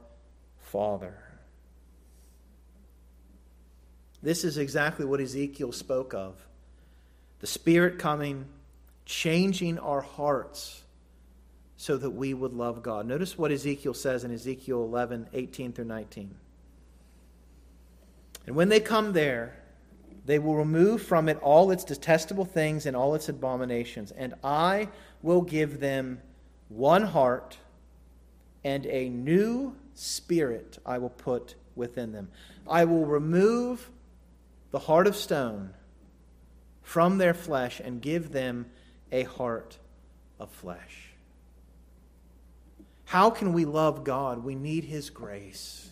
Father. 0.56 1.18
This 4.22 4.42
is 4.42 4.56
exactly 4.56 5.04
what 5.04 5.20
Ezekiel 5.20 5.70
spoke 5.72 6.14
of 6.14 6.48
the 7.40 7.46
Spirit 7.46 7.98
coming, 7.98 8.46
changing 9.04 9.78
our 9.80 10.00
hearts 10.00 10.82
so 11.76 11.98
that 11.98 12.08
we 12.08 12.32
would 12.32 12.54
love 12.54 12.82
God. 12.82 13.06
Notice 13.06 13.36
what 13.36 13.52
Ezekiel 13.52 13.92
says 13.92 14.24
in 14.24 14.32
Ezekiel 14.32 14.82
11 14.82 15.28
18 15.34 15.74
through 15.74 15.84
19. 15.84 16.34
And 18.46 18.56
when 18.56 18.70
they 18.70 18.80
come 18.80 19.12
there, 19.12 19.58
they 20.26 20.38
will 20.40 20.56
remove 20.56 21.02
from 21.02 21.28
it 21.28 21.38
all 21.40 21.70
its 21.70 21.84
detestable 21.84 22.44
things 22.44 22.84
and 22.84 22.96
all 22.96 23.14
its 23.14 23.28
abominations, 23.28 24.10
and 24.10 24.34
I 24.42 24.88
will 25.22 25.42
give 25.42 25.80
them 25.80 26.20
one 26.68 27.02
heart 27.02 27.58
and 28.64 28.84
a 28.86 29.08
new 29.08 29.76
spirit 29.94 30.78
I 30.84 30.98
will 30.98 31.10
put 31.10 31.54
within 31.76 32.10
them. 32.10 32.28
I 32.68 32.84
will 32.84 33.06
remove 33.06 33.88
the 34.72 34.80
heart 34.80 35.06
of 35.06 35.14
stone 35.14 35.70
from 36.82 37.18
their 37.18 37.34
flesh 37.34 37.80
and 37.80 38.02
give 38.02 38.32
them 38.32 38.66
a 39.12 39.22
heart 39.22 39.78
of 40.40 40.50
flesh. 40.50 41.12
How 43.04 43.30
can 43.30 43.52
we 43.52 43.64
love 43.64 44.02
God? 44.02 44.42
We 44.42 44.56
need 44.56 44.84
His 44.84 45.10
grace. 45.10 45.90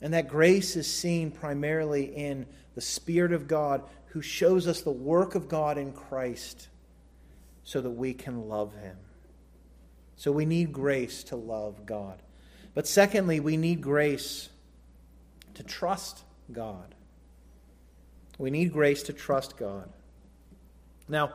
And 0.00 0.14
that 0.14 0.28
grace 0.28 0.76
is 0.76 0.92
seen 0.92 1.30
primarily 1.30 2.04
in 2.04 2.46
the 2.78 2.82
Spirit 2.82 3.32
of 3.32 3.48
God 3.48 3.82
who 4.10 4.22
shows 4.22 4.68
us 4.68 4.82
the 4.82 4.92
work 4.92 5.34
of 5.34 5.48
God 5.48 5.78
in 5.78 5.90
Christ 5.90 6.68
so 7.64 7.80
that 7.80 7.90
we 7.90 8.14
can 8.14 8.48
love 8.48 8.72
Him. 8.76 8.96
So 10.14 10.30
we 10.30 10.44
need 10.44 10.72
grace 10.72 11.24
to 11.24 11.34
love 11.34 11.86
God. 11.86 12.22
But 12.74 12.86
secondly, 12.86 13.40
we 13.40 13.56
need 13.56 13.80
grace 13.80 14.48
to 15.54 15.64
trust 15.64 16.22
God. 16.52 16.94
We 18.38 18.52
need 18.52 18.72
grace 18.72 19.02
to 19.02 19.12
trust 19.12 19.56
God. 19.56 19.88
Now, 21.08 21.32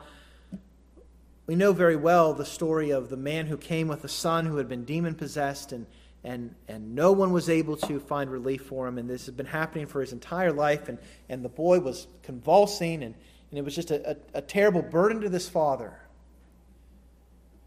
we 1.46 1.56
know 1.56 1.74
very 1.74 1.96
well 1.96 2.32
the 2.32 2.46
story 2.46 2.88
of 2.88 3.10
the 3.10 3.18
man 3.18 3.48
who 3.48 3.58
came 3.58 3.88
with 3.88 4.02
a 4.02 4.08
son 4.08 4.46
who 4.46 4.56
had 4.56 4.68
been 4.70 4.86
demon 4.86 5.14
possessed 5.14 5.72
and 5.72 5.84
and, 6.24 6.54
and 6.68 6.94
no 6.94 7.12
one 7.12 7.32
was 7.32 7.50
able 7.50 7.76
to 7.76 8.00
find 8.00 8.30
relief 8.30 8.62
for 8.62 8.88
him. 8.88 8.96
And 8.96 9.08
this 9.08 9.26
has 9.26 9.34
been 9.34 9.46
happening 9.46 9.86
for 9.86 10.00
his 10.00 10.12
entire 10.12 10.52
life. 10.52 10.88
And, 10.88 10.98
and 11.28 11.44
the 11.44 11.50
boy 11.50 11.80
was 11.80 12.06
convulsing, 12.22 13.02
and, 13.02 13.14
and 13.50 13.58
it 13.58 13.64
was 13.64 13.74
just 13.74 13.90
a, 13.90 14.12
a, 14.12 14.16
a 14.38 14.42
terrible 14.42 14.82
burden 14.82 15.20
to 15.20 15.28
this 15.28 15.48
father. 15.48 16.00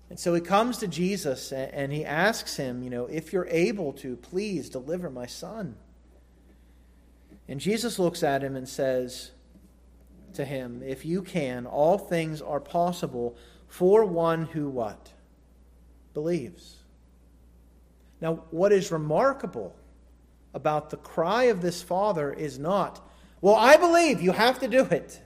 And 0.10 0.20
so 0.20 0.34
he 0.34 0.42
comes 0.42 0.78
to 0.80 0.88
Jesus 0.88 1.52
and, 1.52 1.74
and 1.74 1.92
he 1.92 2.04
asks 2.06 2.56
him, 2.56 2.82
you 2.82 2.90
know, 2.90 3.06
if 3.06 3.34
you're 3.34 3.48
able 3.50 3.94
to, 3.94 4.16
please 4.16 4.70
deliver 4.70 5.10
my 5.10 5.26
son. 5.26 5.76
And 7.48 7.60
Jesus 7.60 8.00
looks 8.00 8.24
at 8.24 8.44
him 8.44 8.56
and 8.56 8.68
says 8.68 9.32
to 10.34 10.46
him, 10.46 10.82
If 10.86 11.06
you 11.06 11.22
can, 11.22 11.66
all 11.66 11.98
things 11.98 12.42
are 12.42 12.60
possible 12.60 13.38
for 13.68 14.06
one 14.06 14.46
who 14.46 14.70
what? 14.70 15.12
Believes. 16.14 16.77
Now, 18.20 18.44
what 18.52 18.72
is 18.72 18.92
remarkable 18.92 19.76
about 20.54 20.90
the 20.90 20.98
cry 20.98 21.44
of 21.44 21.62
this 21.62 21.82
father 21.82 22.34
is 22.34 22.58
not, 22.58 23.08
Well, 23.42 23.56
I 23.56 23.78
believe 23.78 24.22
you 24.22 24.32
have 24.32 24.60
to 24.60 24.68
do 24.68 24.84
it. 24.86 25.22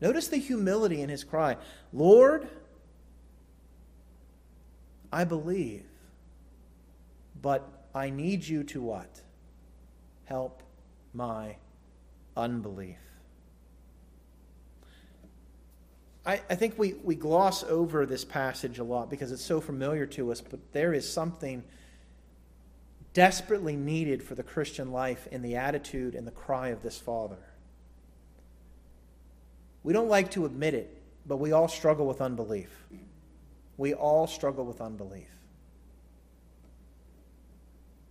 Notice 0.00 0.28
the 0.28 0.38
humility 0.38 1.02
in 1.02 1.08
his 1.08 1.24
cry 1.24 1.56
Lord, 1.92 2.48
I 5.12 5.24
believe, 5.24 5.86
but 7.40 7.68
I 7.94 8.10
need 8.10 8.46
you 8.46 8.62
to 8.64 8.80
what? 8.80 9.22
Help 10.24 10.62
my 11.12 11.56
unbelief. 12.36 12.98
I, 16.24 16.40
I 16.48 16.54
think 16.54 16.78
we, 16.78 16.94
we 17.02 17.14
gloss 17.16 17.64
over 17.64 18.06
this 18.06 18.24
passage 18.24 18.78
a 18.78 18.84
lot 18.84 19.10
because 19.10 19.32
it's 19.32 19.44
so 19.44 19.60
familiar 19.60 20.06
to 20.06 20.30
us, 20.30 20.40
but 20.40 20.60
there 20.72 20.92
is 20.92 21.10
something 21.10 21.64
desperately 23.12 23.76
needed 23.76 24.22
for 24.22 24.34
the 24.34 24.42
Christian 24.42 24.92
life 24.92 25.26
in 25.30 25.42
the 25.42 25.56
attitude 25.56 26.14
and 26.14 26.26
the 26.26 26.32
cry 26.32 26.68
of 26.68 26.82
this 26.82 26.98
Father. 26.98 27.38
We 29.82 29.92
don't 29.92 30.08
like 30.08 30.30
to 30.32 30.44
admit 30.46 30.74
it, 30.74 31.02
but 31.26 31.38
we 31.38 31.52
all 31.52 31.68
struggle 31.68 32.06
with 32.06 32.20
unbelief. 32.20 32.70
We 33.76 33.94
all 33.94 34.26
struggle 34.26 34.64
with 34.64 34.80
unbelief. 34.80 35.28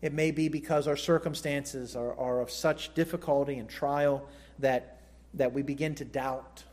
It 0.02 0.14
may 0.14 0.32
be 0.32 0.48
because 0.48 0.88
our 0.88 0.96
circumstances 0.96 1.96
are, 1.96 2.18
are 2.18 2.42
of 2.42 2.50
such 2.50 2.94
difficulty 2.94 3.58
and 3.58 3.70
trial 3.70 4.28
that, 4.60 5.02
that 5.34 5.54
we 5.54 5.62
begin 5.62 5.94
to 5.96 6.06
doubt 6.06 6.64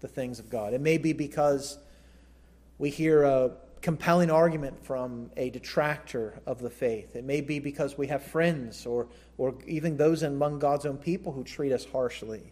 the 0.00 0.08
things 0.08 0.38
of 0.38 0.48
God. 0.48 0.72
It 0.72 0.80
may 0.80 0.98
be 0.98 1.12
because 1.12 1.78
we 2.78 2.90
hear 2.90 3.24
a 3.24 3.52
compelling 3.86 4.32
argument 4.32 4.84
from 4.84 5.30
a 5.36 5.48
detractor 5.50 6.40
of 6.44 6.58
the 6.58 6.68
faith. 6.68 7.14
It 7.14 7.22
may 7.22 7.40
be 7.40 7.60
because 7.60 7.96
we 7.96 8.08
have 8.08 8.20
friends 8.20 8.84
or, 8.84 9.06
or 9.38 9.54
even 9.64 9.96
those 9.96 10.24
among 10.24 10.58
God's 10.58 10.84
own 10.84 10.96
people 10.96 11.30
who 11.30 11.44
treat 11.44 11.70
us 11.70 11.84
harshly. 11.84 12.50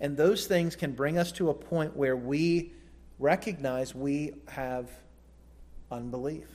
And 0.00 0.16
those 0.16 0.48
things 0.48 0.74
can 0.74 0.90
bring 0.90 1.18
us 1.18 1.30
to 1.34 1.50
a 1.50 1.54
point 1.54 1.96
where 1.96 2.16
we 2.16 2.72
recognize 3.20 3.94
we 3.94 4.32
have 4.48 4.90
unbelief. 5.88 6.48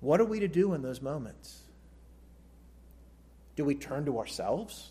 What 0.00 0.20
are 0.20 0.26
we 0.26 0.38
to 0.40 0.48
do 0.48 0.74
in 0.74 0.82
those 0.82 1.00
moments? 1.00 1.62
Do 3.56 3.64
we 3.64 3.74
turn 3.74 4.04
to 4.04 4.18
ourselves? 4.18 4.90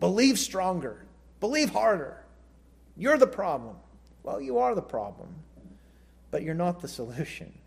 Believe 0.00 0.38
stronger, 0.38 1.04
believe 1.38 1.68
harder. 1.68 2.22
You're 2.96 3.18
the 3.18 3.26
problem. 3.26 3.76
Well, 4.22 4.40
you 4.40 4.58
are 4.58 4.74
the 4.74 4.82
problem, 4.82 5.28
but 6.30 6.42
you're 6.42 6.54
not 6.54 6.80
the 6.80 6.88
solution. 6.88 7.58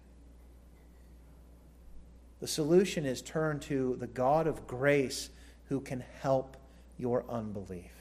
The 2.39 2.47
solution 2.47 3.05
is 3.05 3.21
turn 3.21 3.59
to 3.61 3.95
the 3.99 4.07
God 4.07 4.47
of 4.47 4.65
grace 4.65 5.29
who 5.67 5.81
can 5.81 6.03
help 6.21 6.57
your 6.97 7.25
unbelief. 7.29 7.91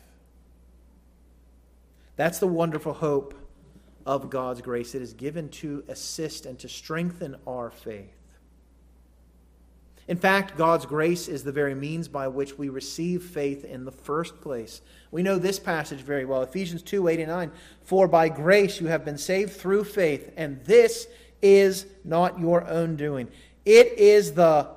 That's 2.16 2.38
the 2.38 2.46
wonderful 2.46 2.94
hope 2.94 3.34
of 4.06 4.30
God's 4.30 4.60
grace. 4.60 4.94
It 4.94 5.02
is 5.02 5.12
given 5.12 5.48
to 5.50 5.84
assist 5.88 6.46
and 6.46 6.58
to 6.60 6.68
strengthen 6.68 7.36
our 7.46 7.70
faith. 7.70 8.14
In 10.08 10.16
fact, 10.16 10.56
God's 10.56 10.86
grace 10.86 11.28
is 11.28 11.44
the 11.44 11.52
very 11.52 11.74
means 11.74 12.08
by 12.08 12.28
which 12.28 12.56
we 12.56 12.70
receive 12.70 13.22
faith 13.22 13.64
in 13.64 13.84
the 13.84 13.92
first 13.92 14.40
place. 14.40 14.80
We 15.10 15.22
know 15.22 15.38
this 15.38 15.58
passage 15.58 16.00
very 16.00 16.24
well 16.24 16.42
Ephesians 16.42 16.82
2 16.82 17.08
8 17.08 17.20
and 17.20 17.28
9. 17.28 17.52
For 17.84 18.08
by 18.08 18.30
grace 18.30 18.80
you 18.80 18.86
have 18.86 19.04
been 19.04 19.18
saved 19.18 19.52
through 19.52 19.84
faith, 19.84 20.32
and 20.36 20.64
this 20.64 21.06
is 21.42 21.86
not 22.04 22.40
your 22.40 22.66
own 22.66 22.96
doing. 22.96 23.28
It 23.66 23.98
is 23.98 24.32
the 24.32 24.68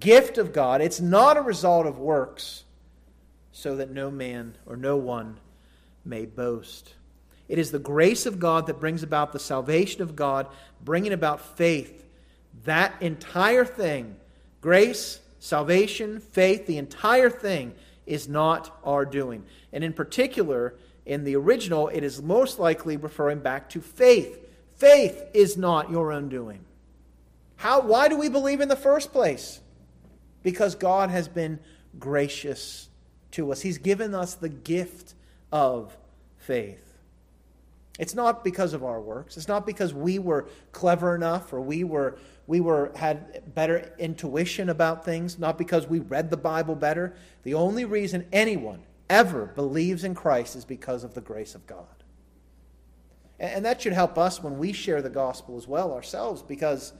gift 0.00 0.38
of 0.38 0.54
God. 0.54 0.80
It's 0.80 1.00
not 1.00 1.36
a 1.36 1.42
result 1.42 1.86
of 1.86 1.98
works, 1.98 2.64
so 3.52 3.76
that 3.76 3.90
no 3.90 4.10
man 4.10 4.56
or 4.64 4.76
no 4.76 4.96
one 4.96 5.38
may 6.02 6.24
boast. 6.24 6.94
It 7.46 7.58
is 7.58 7.70
the 7.70 7.78
grace 7.78 8.24
of 8.24 8.38
God 8.38 8.66
that 8.66 8.80
brings 8.80 9.02
about 9.02 9.32
the 9.32 9.38
salvation 9.38 10.00
of 10.00 10.16
God, 10.16 10.46
bringing 10.82 11.12
about 11.12 11.58
faith. 11.58 12.06
That 12.64 12.94
entire 13.00 13.64
thing, 13.64 14.16
grace, 14.60 15.20
salvation, 15.38 16.20
faith, 16.20 16.66
the 16.66 16.78
entire 16.78 17.30
thing 17.30 17.74
is 18.06 18.28
not 18.28 18.78
our 18.84 19.04
doing. 19.04 19.44
And 19.72 19.84
in 19.84 19.92
particular, 19.92 20.74
in 21.04 21.24
the 21.24 21.36
original, 21.36 21.88
it 21.88 22.02
is 22.02 22.22
most 22.22 22.58
likely 22.58 22.96
referring 22.96 23.40
back 23.40 23.70
to 23.70 23.80
faith. 23.80 24.46
Faith 24.76 25.24
is 25.34 25.56
not 25.56 25.90
your 25.90 26.12
own 26.12 26.28
doing. 26.28 26.64
How, 27.56 27.80
why 27.80 28.08
do 28.08 28.16
we 28.16 28.28
believe 28.28 28.60
in 28.60 28.68
the 28.68 28.76
first 28.76 29.12
place? 29.12 29.60
Because 30.42 30.74
God 30.74 31.10
has 31.10 31.26
been 31.28 31.58
gracious 31.98 32.88
to 33.32 33.50
us. 33.52 33.60
He's 33.60 33.78
given 33.78 34.14
us 34.14 34.34
the 34.34 34.48
gift 34.48 35.14
of 35.50 35.96
faith. 36.36 36.87
It's 37.98 38.14
not 38.14 38.44
because 38.44 38.72
of 38.72 38.84
our 38.84 39.00
works. 39.00 39.36
It's 39.36 39.48
not 39.48 39.66
because 39.66 39.92
we 39.92 40.18
were 40.20 40.46
clever 40.72 41.14
enough 41.14 41.52
or 41.52 41.60
we 41.60 41.84
were 41.84 42.18
we 42.46 42.60
were 42.60 42.92
had 42.96 43.54
better 43.54 43.92
intuition 43.98 44.70
about 44.70 45.04
things, 45.04 45.38
not 45.38 45.58
because 45.58 45.86
we 45.86 45.98
read 45.98 46.30
the 46.30 46.36
Bible 46.36 46.74
better. 46.74 47.14
The 47.42 47.54
only 47.54 47.84
reason 47.84 48.26
anyone 48.32 48.82
ever 49.10 49.46
believes 49.46 50.04
in 50.04 50.14
Christ 50.14 50.56
is 50.56 50.64
because 50.64 51.04
of 51.04 51.12
the 51.12 51.20
grace 51.20 51.54
of 51.54 51.66
God. 51.66 51.86
And 53.38 53.64
that 53.64 53.82
should 53.82 53.92
help 53.92 54.16
us 54.16 54.42
when 54.42 54.58
we 54.58 54.72
share 54.72 55.02
the 55.02 55.10
gospel 55.10 55.56
as 55.56 55.68
well 55.68 55.92
ourselves 55.92 56.42
because 56.42 56.92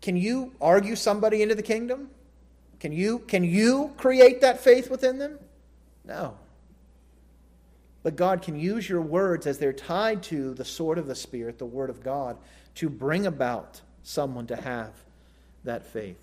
can 0.00 0.16
you 0.16 0.52
argue 0.60 0.96
somebody 0.96 1.42
into 1.42 1.54
the 1.54 1.62
kingdom? 1.62 2.10
Can 2.80 2.92
you 2.92 3.20
can 3.20 3.44
you 3.44 3.92
create 3.96 4.40
that 4.40 4.60
faith 4.60 4.90
within 4.90 5.18
them? 5.18 5.38
No. 6.04 6.36
But 8.02 8.16
God 8.16 8.42
can 8.42 8.58
use 8.58 8.88
your 8.88 9.00
words 9.00 9.46
as 9.46 9.58
they're 9.58 9.72
tied 9.72 10.22
to 10.24 10.54
the 10.54 10.64
sword 10.64 10.98
of 10.98 11.06
the 11.06 11.14
Spirit, 11.14 11.58
the 11.58 11.66
Word 11.66 11.90
of 11.90 12.02
God, 12.02 12.36
to 12.76 12.88
bring 12.88 13.26
about 13.26 13.80
someone 14.02 14.46
to 14.48 14.56
have 14.56 14.90
that 15.64 15.86
faith. 15.86 16.18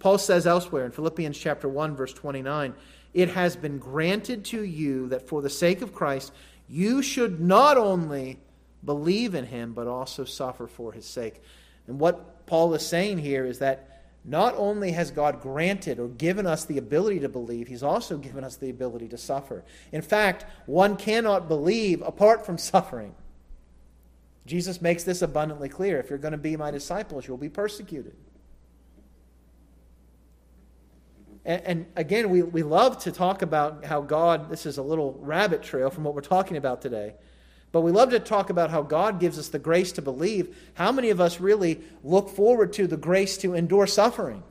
Paul 0.00 0.18
says 0.18 0.46
elsewhere 0.46 0.84
in 0.84 0.90
Philippians 0.90 1.38
chapter 1.38 1.68
1 1.68 1.94
verse 1.94 2.12
29, 2.12 2.74
it 3.14 3.28
has 3.28 3.54
been 3.54 3.78
granted 3.78 4.44
to 4.46 4.64
you 4.64 5.08
that 5.08 5.28
for 5.28 5.42
the 5.42 5.50
sake 5.50 5.82
of 5.82 5.94
Christ 5.94 6.32
you 6.68 7.02
should 7.02 7.40
not 7.40 7.76
only 7.76 8.38
believe 8.84 9.34
in 9.34 9.46
him 9.46 9.74
but 9.74 9.86
also 9.86 10.24
suffer 10.24 10.66
for 10.66 10.92
his 10.92 11.06
sake. 11.06 11.40
And 11.86 12.00
what 12.00 12.46
Paul 12.46 12.74
is 12.74 12.84
saying 12.84 13.18
here 13.18 13.44
is 13.44 13.60
that 13.60 13.91
not 14.24 14.54
only 14.56 14.92
has 14.92 15.10
God 15.10 15.40
granted 15.40 15.98
or 15.98 16.08
given 16.08 16.46
us 16.46 16.64
the 16.64 16.78
ability 16.78 17.20
to 17.20 17.28
believe, 17.28 17.66
He's 17.66 17.82
also 17.82 18.16
given 18.16 18.44
us 18.44 18.56
the 18.56 18.70
ability 18.70 19.08
to 19.08 19.18
suffer. 19.18 19.64
In 19.90 20.02
fact, 20.02 20.46
one 20.66 20.96
cannot 20.96 21.48
believe 21.48 22.02
apart 22.02 22.46
from 22.46 22.56
suffering. 22.58 23.14
Jesus 24.46 24.80
makes 24.80 25.04
this 25.04 25.22
abundantly 25.22 25.68
clear. 25.68 25.98
If 25.98 26.10
you're 26.10 26.18
going 26.18 26.32
to 26.32 26.38
be 26.38 26.56
my 26.56 26.70
disciples, 26.70 27.26
you'll 27.26 27.36
be 27.36 27.48
persecuted. 27.48 28.14
And, 31.44 31.62
and, 31.62 31.86
again, 31.96 32.30
we, 32.30 32.42
we 32.42 32.62
love 32.62 32.98
to 33.02 33.10
talk 33.10 33.42
about 33.42 33.84
how 33.84 34.00
God, 34.00 34.48
this 34.48 34.64
is 34.64 34.78
a 34.78 34.82
little 34.82 35.18
rabbit 35.20 35.62
trail 35.62 35.90
from 35.90 36.04
what 36.04 36.14
we're 36.14 36.20
talking 36.20 36.56
about 36.56 36.80
today. 36.80 37.14
But 37.72 37.80
we 37.80 37.90
love 37.90 38.10
to 38.10 38.20
talk 38.20 38.50
about 38.50 38.70
how 38.70 38.82
God 38.82 39.18
gives 39.18 39.38
us 39.38 39.48
the 39.48 39.58
grace 39.58 39.92
to 39.92 40.02
believe. 40.02 40.56
How 40.74 40.92
many 40.92 41.08
of 41.08 41.20
us 41.20 41.40
really 41.40 41.80
look 42.04 42.28
forward 42.28 42.74
to 42.74 42.86
the 42.86 42.98
grace 42.98 43.38
to 43.38 43.54
endure 43.54 43.86
suffering? 43.86 44.42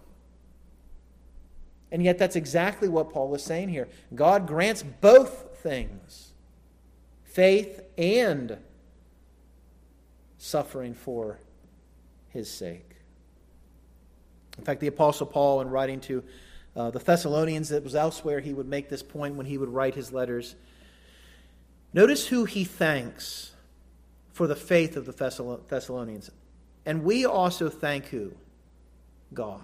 And 1.91 2.01
yet, 2.01 2.17
that's 2.17 2.35
exactly 2.35 2.89
what 2.89 3.11
Paul 3.11 3.35
is 3.35 3.43
saying 3.43 3.69
here. 3.69 3.87
God 4.15 4.47
grants 4.47 4.83
both 4.83 5.57
things 5.61 6.33
faith 7.23 7.81
and 7.97 8.57
suffering 10.37 10.93
for 10.93 11.39
his 12.29 12.49
sake. 12.49 12.95
In 14.57 14.63
fact, 14.63 14.79
the 14.79 14.87
Apostle 14.87 15.27
Paul, 15.27 15.61
in 15.61 15.69
writing 15.69 15.99
to 16.01 16.23
uh, 16.75 16.91
the 16.91 16.99
Thessalonians, 16.99 17.69
that 17.69 17.83
was 17.83 17.95
elsewhere, 17.95 18.39
he 18.39 18.53
would 18.53 18.67
make 18.67 18.89
this 18.89 19.03
point 19.03 19.35
when 19.35 19.45
he 19.45 19.57
would 19.57 19.69
write 19.69 19.95
his 19.95 20.11
letters. 20.11 20.55
Notice 21.93 22.27
who 22.27 22.45
he 22.45 22.63
thanks 22.63 23.51
for 24.31 24.47
the 24.47 24.55
faith 24.55 24.95
of 24.95 25.05
the 25.05 25.61
Thessalonians. 25.67 26.31
And 26.85 27.03
we 27.03 27.25
also 27.25 27.69
thank 27.69 28.05
who? 28.05 28.33
God. 29.33 29.61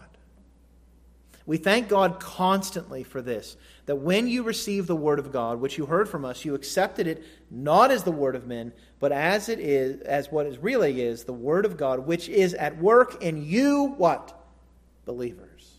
We 1.46 1.58
thank 1.58 1.88
God 1.88 2.20
constantly 2.20 3.04
for 3.04 3.22
this 3.22 3.56
that 3.86 3.96
when 3.96 4.28
you 4.28 4.44
received 4.44 4.88
the 4.88 4.96
word 4.96 5.18
of 5.18 5.32
God, 5.32 5.62
which 5.62 5.78
you 5.78 5.86
heard 5.86 6.10
from 6.10 6.26
us, 6.26 6.44
you 6.44 6.54
accepted 6.54 7.08
it 7.08 7.24
not 7.50 7.90
as 7.90 8.04
the 8.04 8.12
word 8.12 8.36
of 8.36 8.46
men, 8.46 8.74
but 9.00 9.14
as 9.14 9.48
it 9.48 9.62
is, 9.62 10.02
as 10.02 10.30
what 10.30 10.46
it 10.46 10.60
really 10.62 11.02
is, 11.02 11.24
the 11.24 11.32
word 11.32 11.66
of 11.66 11.78
God, 11.78 12.00
which 12.00 12.28
is 12.28 12.54
at 12.54 12.78
work 12.78 13.24
in 13.24 13.46
you, 13.46 13.94
what? 13.98 14.38
Believers. 15.06 15.77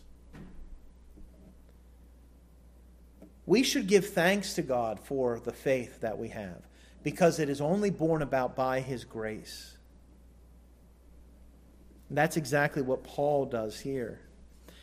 We 3.49 3.63
should 3.63 3.87
give 3.87 4.09
thanks 4.09 4.53
to 4.53 4.61
God 4.61 4.99
for 4.99 5.39
the 5.39 5.51
faith 5.51 6.01
that 6.01 6.19
we 6.19 6.27
have 6.27 6.67
because 7.01 7.39
it 7.39 7.49
is 7.49 7.61
only 7.61 7.89
borne 7.89 8.21
about 8.21 8.55
by 8.55 8.79
His 8.79 9.05
grace. 9.05 9.75
And 12.09 12.17
that's 12.19 12.37
exactly 12.37 12.83
what 12.83 13.03
Paul 13.03 13.47
does 13.47 13.79
here. 13.79 14.21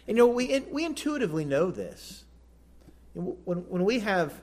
And 0.08 0.16
you 0.16 0.24
know, 0.24 0.32
we, 0.32 0.58
we 0.68 0.84
intuitively 0.84 1.44
know 1.44 1.70
this. 1.70 2.24
When, 3.14 3.58
when 3.68 3.84
we 3.84 4.00
have 4.00 4.40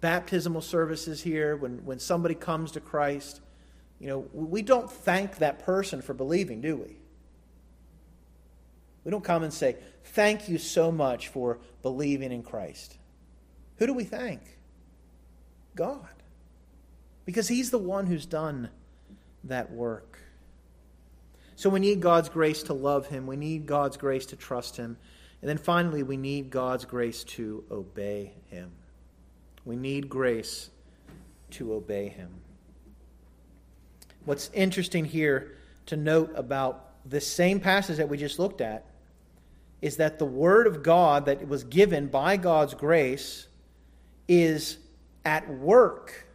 baptismal 0.00 0.60
services 0.60 1.20
here, 1.20 1.56
when, 1.56 1.84
when 1.84 1.98
somebody 1.98 2.36
comes 2.36 2.70
to 2.72 2.80
Christ, 2.80 3.40
you 3.98 4.06
know, 4.06 4.28
we 4.32 4.62
don't 4.62 4.88
thank 4.88 5.38
that 5.38 5.64
person 5.64 6.00
for 6.00 6.14
believing, 6.14 6.60
do 6.60 6.76
we? 6.76 6.96
We 9.02 9.10
don't 9.10 9.24
come 9.24 9.42
and 9.42 9.52
say, 9.52 9.78
Thank 10.04 10.48
you 10.48 10.58
so 10.58 10.92
much 10.92 11.26
for 11.26 11.58
believing 11.82 12.30
in 12.30 12.44
Christ. 12.44 12.98
Who 13.78 13.86
do 13.86 13.94
we 13.94 14.04
thank? 14.04 14.40
God. 15.74 16.08
Because 17.24 17.48
He's 17.48 17.70
the 17.70 17.78
one 17.78 18.06
who's 18.06 18.26
done 18.26 18.70
that 19.44 19.70
work. 19.72 20.18
So 21.54 21.70
we 21.70 21.80
need 21.80 22.00
God's 22.00 22.28
grace 22.28 22.62
to 22.64 22.74
love 22.74 23.06
Him. 23.06 23.26
We 23.26 23.36
need 23.36 23.66
God's 23.66 23.96
grace 23.96 24.26
to 24.26 24.36
trust 24.36 24.76
Him. 24.76 24.96
And 25.40 25.48
then 25.48 25.58
finally, 25.58 26.02
we 26.02 26.16
need 26.16 26.50
God's 26.50 26.84
grace 26.84 27.24
to 27.24 27.64
obey 27.70 28.32
Him. 28.50 28.72
We 29.64 29.76
need 29.76 30.08
grace 30.08 30.70
to 31.52 31.74
obey 31.74 32.08
Him. 32.08 32.30
What's 34.24 34.50
interesting 34.54 35.04
here 35.04 35.56
to 35.86 35.96
note 35.96 36.32
about 36.34 36.90
this 37.04 37.26
same 37.26 37.60
passage 37.60 37.98
that 37.98 38.08
we 38.08 38.16
just 38.16 38.38
looked 38.38 38.60
at 38.60 38.84
is 39.80 39.98
that 39.98 40.18
the 40.18 40.24
Word 40.24 40.66
of 40.66 40.82
God 40.82 41.26
that 41.26 41.46
was 41.46 41.64
given 41.64 42.06
by 42.08 42.36
God's 42.36 42.74
grace 42.74 43.46
is 44.28 44.78
at 45.24 45.48
work 45.48 46.26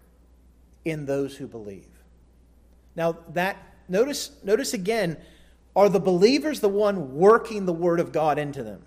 in 0.85 1.05
those 1.05 1.35
who 1.35 1.47
believe. 1.47 1.87
Now 2.95 3.17
that 3.29 3.57
notice 3.87 4.31
notice 4.43 4.73
again 4.73 5.17
are 5.75 5.89
the 5.89 5.99
believers 5.99 6.59
the 6.59 6.69
one 6.69 7.15
working 7.15 7.65
the 7.65 7.73
word 7.73 7.99
of 7.99 8.11
God 8.11 8.37
into 8.37 8.63
them? 8.63 8.83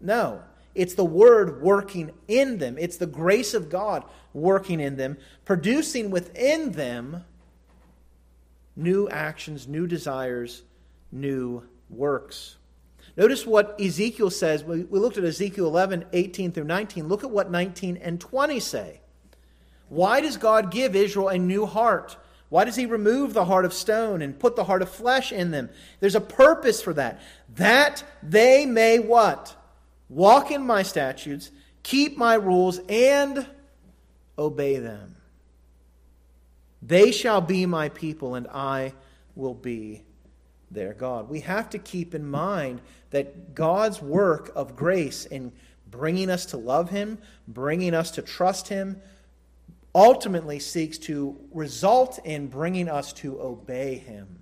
No. 0.00 0.42
It's 0.74 0.94
the 0.94 1.04
word 1.04 1.62
working 1.62 2.10
in 2.26 2.58
them. 2.58 2.76
It's 2.78 2.96
the 2.96 3.06
grace 3.06 3.54
of 3.54 3.70
God 3.70 4.04
working 4.32 4.80
in 4.80 4.96
them, 4.96 5.16
producing 5.44 6.10
within 6.10 6.72
them 6.72 7.24
new 8.76 9.08
actions, 9.08 9.68
new 9.68 9.86
desires, 9.86 10.62
new 11.12 11.62
works. 11.88 12.56
Notice 13.16 13.46
what 13.46 13.80
Ezekiel 13.80 14.30
says. 14.30 14.64
We 14.64 14.84
looked 14.84 15.18
at 15.18 15.24
Ezekiel 15.24 15.66
11, 15.66 16.06
18 16.12 16.52
through 16.52 16.64
19. 16.64 17.08
Look 17.08 17.22
at 17.22 17.30
what 17.30 17.50
19 17.50 17.96
and 17.98 18.20
20 18.20 18.60
say. 18.60 19.00
Why 19.88 20.20
does 20.20 20.36
God 20.36 20.70
give 20.70 20.96
Israel 20.96 21.28
a 21.28 21.38
new 21.38 21.66
heart? 21.66 22.16
Why 22.48 22.64
does 22.64 22.76
he 22.76 22.86
remove 22.86 23.32
the 23.32 23.44
heart 23.44 23.64
of 23.64 23.72
stone 23.72 24.22
and 24.22 24.38
put 24.38 24.56
the 24.56 24.64
heart 24.64 24.82
of 24.82 24.88
flesh 24.88 25.32
in 25.32 25.50
them? 25.50 25.70
There's 26.00 26.14
a 26.14 26.20
purpose 26.20 26.82
for 26.82 26.92
that. 26.94 27.20
That 27.56 28.02
they 28.22 28.66
may 28.66 28.98
what? 28.98 29.54
Walk 30.08 30.50
in 30.50 30.62
my 30.62 30.82
statutes, 30.82 31.50
keep 31.82 32.16
my 32.16 32.34
rules, 32.34 32.80
and 32.88 33.46
obey 34.38 34.78
them. 34.78 35.16
They 36.82 37.12
shall 37.12 37.40
be 37.40 37.64
my 37.66 37.88
people, 37.88 38.34
and 38.34 38.46
I 38.48 38.92
will 39.34 39.54
be 39.54 40.02
their 40.70 40.94
God. 40.94 41.28
We 41.28 41.40
have 41.40 41.70
to 41.70 41.78
keep 41.78 42.14
in 42.14 42.26
mind 42.26 42.80
that 43.10 43.54
God's 43.54 44.02
work 44.02 44.52
of 44.54 44.76
grace 44.76 45.26
in 45.26 45.52
bringing 45.90 46.30
us 46.30 46.46
to 46.46 46.56
love 46.56 46.90
Him, 46.90 47.18
bringing 47.46 47.94
us 47.94 48.10
to 48.12 48.22
trust 48.22 48.68
Him, 48.68 49.00
ultimately 49.94 50.58
seeks 50.58 50.98
to 50.98 51.38
result 51.52 52.18
in 52.24 52.48
bringing 52.48 52.88
us 52.88 53.12
to 53.14 53.40
obey 53.40 53.96
Him. 53.98 54.40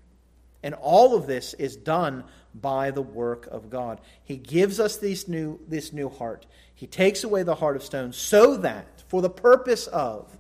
And 0.63 0.75
all 0.75 1.15
of 1.15 1.27
this 1.27 1.55
is 1.55 1.77
done 1.77 2.25
by 2.55 2.91
the 2.91 3.03
work 3.03 3.47
of 3.47 3.71
God. 3.71 4.01
He 4.23 4.37
gives 4.37 4.79
us 4.79 4.97
this 4.97 5.27
new, 5.27 5.59
this 5.69 5.93
new 5.93 6.09
heart. 6.09 6.47
He 6.75 6.87
takes 6.87 7.25
away 7.25 7.43
the 7.43 7.57
heart 7.57 7.77
of 7.77 7.83
stone 7.83 8.13
so 8.13 8.57
that, 8.59 9.03
for 9.09 9.23
the 9.23 9.31
purpose 9.31 9.87
of 9.89 10.37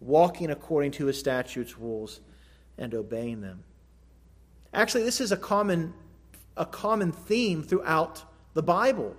walking 0.00 0.50
according 0.50 0.92
to 0.92 1.06
his 1.06 1.18
statutes, 1.18 1.78
rules, 1.78 2.20
and 2.78 2.94
obeying 2.94 3.40
them. 3.40 3.64
Actually, 4.74 5.04
this 5.04 5.20
is 5.20 5.32
a 5.32 5.36
common, 5.36 5.94
a 6.56 6.66
common 6.66 7.12
theme 7.12 7.62
throughout 7.62 8.22
the 8.54 8.62
Bible. 8.62 9.16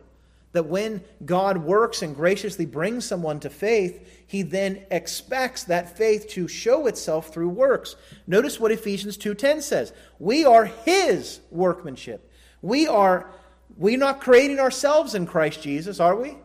That 0.51 0.67
when 0.67 1.03
God 1.25 1.57
works 1.57 2.01
and 2.01 2.15
graciously 2.15 2.65
brings 2.65 3.05
someone 3.05 3.41
to 3.41 3.49
faith, 3.49 4.07
he 4.25 4.41
then 4.41 4.85
expects 4.89 5.65
that 5.65 5.97
faith 5.97 6.29
to 6.29 6.47
show 6.47 6.87
itself 6.87 7.33
through 7.33 7.49
works. 7.49 7.97
Notice 8.25 8.59
what 8.59 8.71
Ephesians 8.71 9.17
2:10 9.17 9.61
says. 9.61 9.91
We 10.17 10.45
are 10.45 10.65
his 10.65 11.41
workmanship. 11.51 12.31
We 12.61 12.87
are 12.87 13.29
we're 13.77 13.97
not 13.97 14.21
creating 14.21 14.59
ourselves 14.59 15.15
in 15.15 15.25
Christ 15.25 15.61
Jesus, 15.61 15.99
are 15.99 16.15
we? 16.15 16.37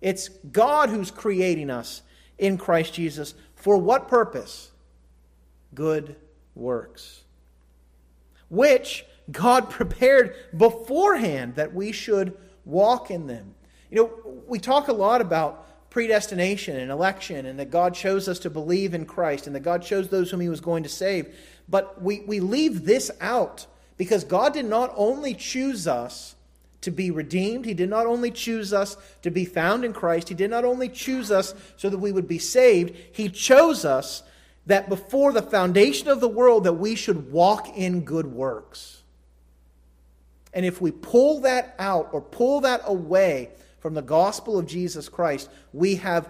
It's 0.00 0.28
God 0.28 0.88
who's 0.88 1.10
creating 1.10 1.70
us 1.70 2.02
in 2.38 2.58
Christ 2.58 2.94
Jesus. 2.94 3.34
For 3.54 3.76
what 3.76 4.08
purpose? 4.08 4.70
Good 5.74 6.16
works. 6.54 7.19
Which 8.50 9.06
God 9.32 9.70
prepared 9.70 10.34
beforehand 10.56 11.54
that 11.54 11.72
we 11.72 11.92
should 11.92 12.36
walk 12.66 13.10
in 13.10 13.26
them. 13.26 13.54
You 13.90 13.96
know, 13.96 14.42
we 14.46 14.58
talk 14.58 14.88
a 14.88 14.92
lot 14.92 15.20
about 15.20 15.66
predestination 15.90 16.76
and 16.76 16.90
election 16.90 17.46
and 17.46 17.58
that 17.58 17.70
God 17.70 17.94
chose 17.94 18.28
us 18.28 18.38
to 18.40 18.50
believe 18.50 18.94
in 18.94 19.04
Christ 19.04 19.46
and 19.46 19.56
that 19.56 19.60
God 19.60 19.82
chose 19.82 20.08
those 20.08 20.30
whom 20.30 20.40
he 20.40 20.48
was 20.48 20.60
going 20.60 20.84
to 20.84 20.88
save. 20.88 21.34
But 21.68 22.00
we, 22.00 22.20
we 22.20 22.38
leave 22.40 22.84
this 22.84 23.10
out 23.20 23.66
because 23.96 24.24
God 24.24 24.52
did 24.52 24.66
not 24.66 24.92
only 24.96 25.34
choose 25.34 25.86
us 25.86 26.36
to 26.80 26.90
be 26.90 27.10
redeemed, 27.10 27.66
He 27.66 27.74
did 27.74 27.90
not 27.90 28.06
only 28.06 28.30
choose 28.30 28.72
us 28.72 28.96
to 29.22 29.30
be 29.30 29.44
found 29.44 29.84
in 29.84 29.92
Christ, 29.92 30.28
He 30.28 30.34
did 30.34 30.50
not 30.50 30.64
only 30.64 30.88
choose 30.88 31.30
us 31.30 31.54
so 31.76 31.90
that 31.90 31.98
we 31.98 32.12
would 32.12 32.28
be 32.28 32.38
saved, 32.38 32.96
He 33.12 33.28
chose 33.28 33.84
us 33.84 34.22
that 34.66 34.88
before 34.88 35.32
the 35.32 35.42
foundation 35.42 36.08
of 36.08 36.20
the 36.20 36.28
world 36.28 36.64
that 36.64 36.74
we 36.74 36.94
should 36.94 37.32
walk 37.32 37.76
in 37.76 38.02
good 38.02 38.26
works. 38.26 39.02
And 40.52 40.66
if 40.66 40.80
we 40.80 40.90
pull 40.90 41.40
that 41.40 41.74
out 41.78 42.10
or 42.12 42.20
pull 42.20 42.60
that 42.62 42.82
away 42.84 43.50
from 43.78 43.94
the 43.94 44.02
gospel 44.02 44.58
of 44.58 44.66
Jesus 44.66 45.08
Christ, 45.08 45.48
we 45.72 45.96
have 45.96 46.28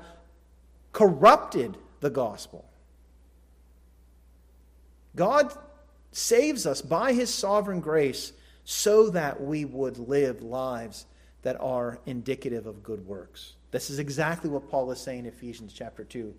corrupted 0.92 1.76
the 2.00 2.10
gospel. 2.10 2.64
God 5.16 5.52
saves 6.12 6.66
us 6.66 6.82
by 6.82 7.12
his 7.12 7.32
sovereign 7.32 7.80
grace 7.80 8.32
so 8.64 9.10
that 9.10 9.40
we 9.40 9.64
would 9.64 9.98
live 9.98 10.42
lives 10.42 11.06
that 11.42 11.60
are 11.60 11.98
indicative 12.06 12.66
of 12.66 12.82
good 12.82 13.06
works. 13.06 13.54
This 13.70 13.90
is 13.90 13.98
exactly 13.98 14.50
what 14.50 14.68
Paul 14.68 14.90
is 14.90 15.00
saying 15.00 15.20
in 15.20 15.26
Ephesians 15.26 15.72
chapter 15.72 16.04
2. 16.04 16.34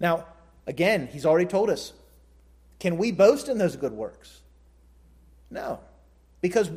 Now, 0.00 0.26
again, 0.66 1.08
he's 1.12 1.26
already 1.26 1.46
told 1.46 1.70
us 1.70 1.92
can 2.78 2.98
we 2.98 3.10
boast 3.10 3.48
in 3.48 3.58
those 3.58 3.76
good 3.76 3.92
works? 3.92 4.42
No. 5.50 5.80
Because 6.40 6.70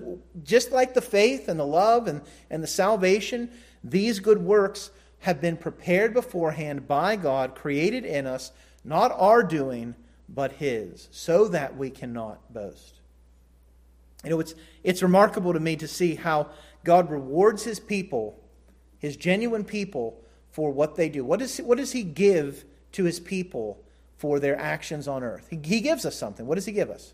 just 0.43 0.71
like 0.71 0.93
the 0.93 1.01
faith 1.01 1.49
and 1.49 1.59
the 1.59 1.65
love 1.65 2.07
and, 2.07 2.21
and 2.49 2.63
the 2.63 2.67
salvation, 2.67 3.51
these 3.83 4.19
good 4.19 4.39
works 4.39 4.91
have 5.19 5.41
been 5.41 5.57
prepared 5.57 6.13
beforehand 6.13 6.87
by 6.87 7.15
God, 7.15 7.55
created 7.55 8.05
in 8.05 8.25
us, 8.25 8.51
not 8.85 9.11
our 9.11 9.43
doing, 9.43 9.95
but 10.29 10.53
His, 10.53 11.09
so 11.11 11.47
that 11.49 11.75
we 11.75 11.89
cannot 11.89 12.53
boast. 12.53 12.95
You 14.23 14.31
know, 14.31 14.39
it's, 14.39 14.55
it's 14.83 15.03
remarkable 15.03 15.53
to 15.53 15.59
me 15.59 15.75
to 15.77 15.87
see 15.87 16.15
how 16.15 16.49
God 16.85 17.11
rewards 17.11 17.63
His 17.63 17.79
people, 17.79 18.41
His 18.99 19.17
genuine 19.17 19.65
people, 19.65 20.21
for 20.51 20.71
what 20.71 20.95
they 20.95 21.09
do. 21.09 21.25
What, 21.25 21.41
is, 21.41 21.57
what 21.57 21.77
does 21.77 21.91
He 21.91 22.03
give 22.03 22.63
to 22.93 23.03
His 23.03 23.19
people 23.19 23.81
for 24.17 24.39
their 24.39 24.57
actions 24.57 25.07
on 25.07 25.23
earth? 25.23 25.47
He, 25.49 25.59
he 25.63 25.81
gives 25.81 26.05
us 26.05 26.15
something. 26.15 26.45
What 26.45 26.55
does 26.55 26.65
He 26.65 26.71
give 26.71 26.89
us? 26.89 27.13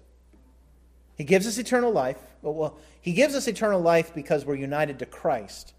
He 1.16 1.24
gives 1.24 1.48
us 1.48 1.58
eternal 1.58 1.92
life. 1.92 2.18
Well, 2.42 2.78
He 3.02 3.14
gives 3.14 3.36
us 3.36 3.48
eternal 3.48 3.82
life 3.82 4.14
because 4.14 4.46
we're 4.46 4.56
united 4.56 5.00
to 5.00 5.06
Christ. 5.06 5.74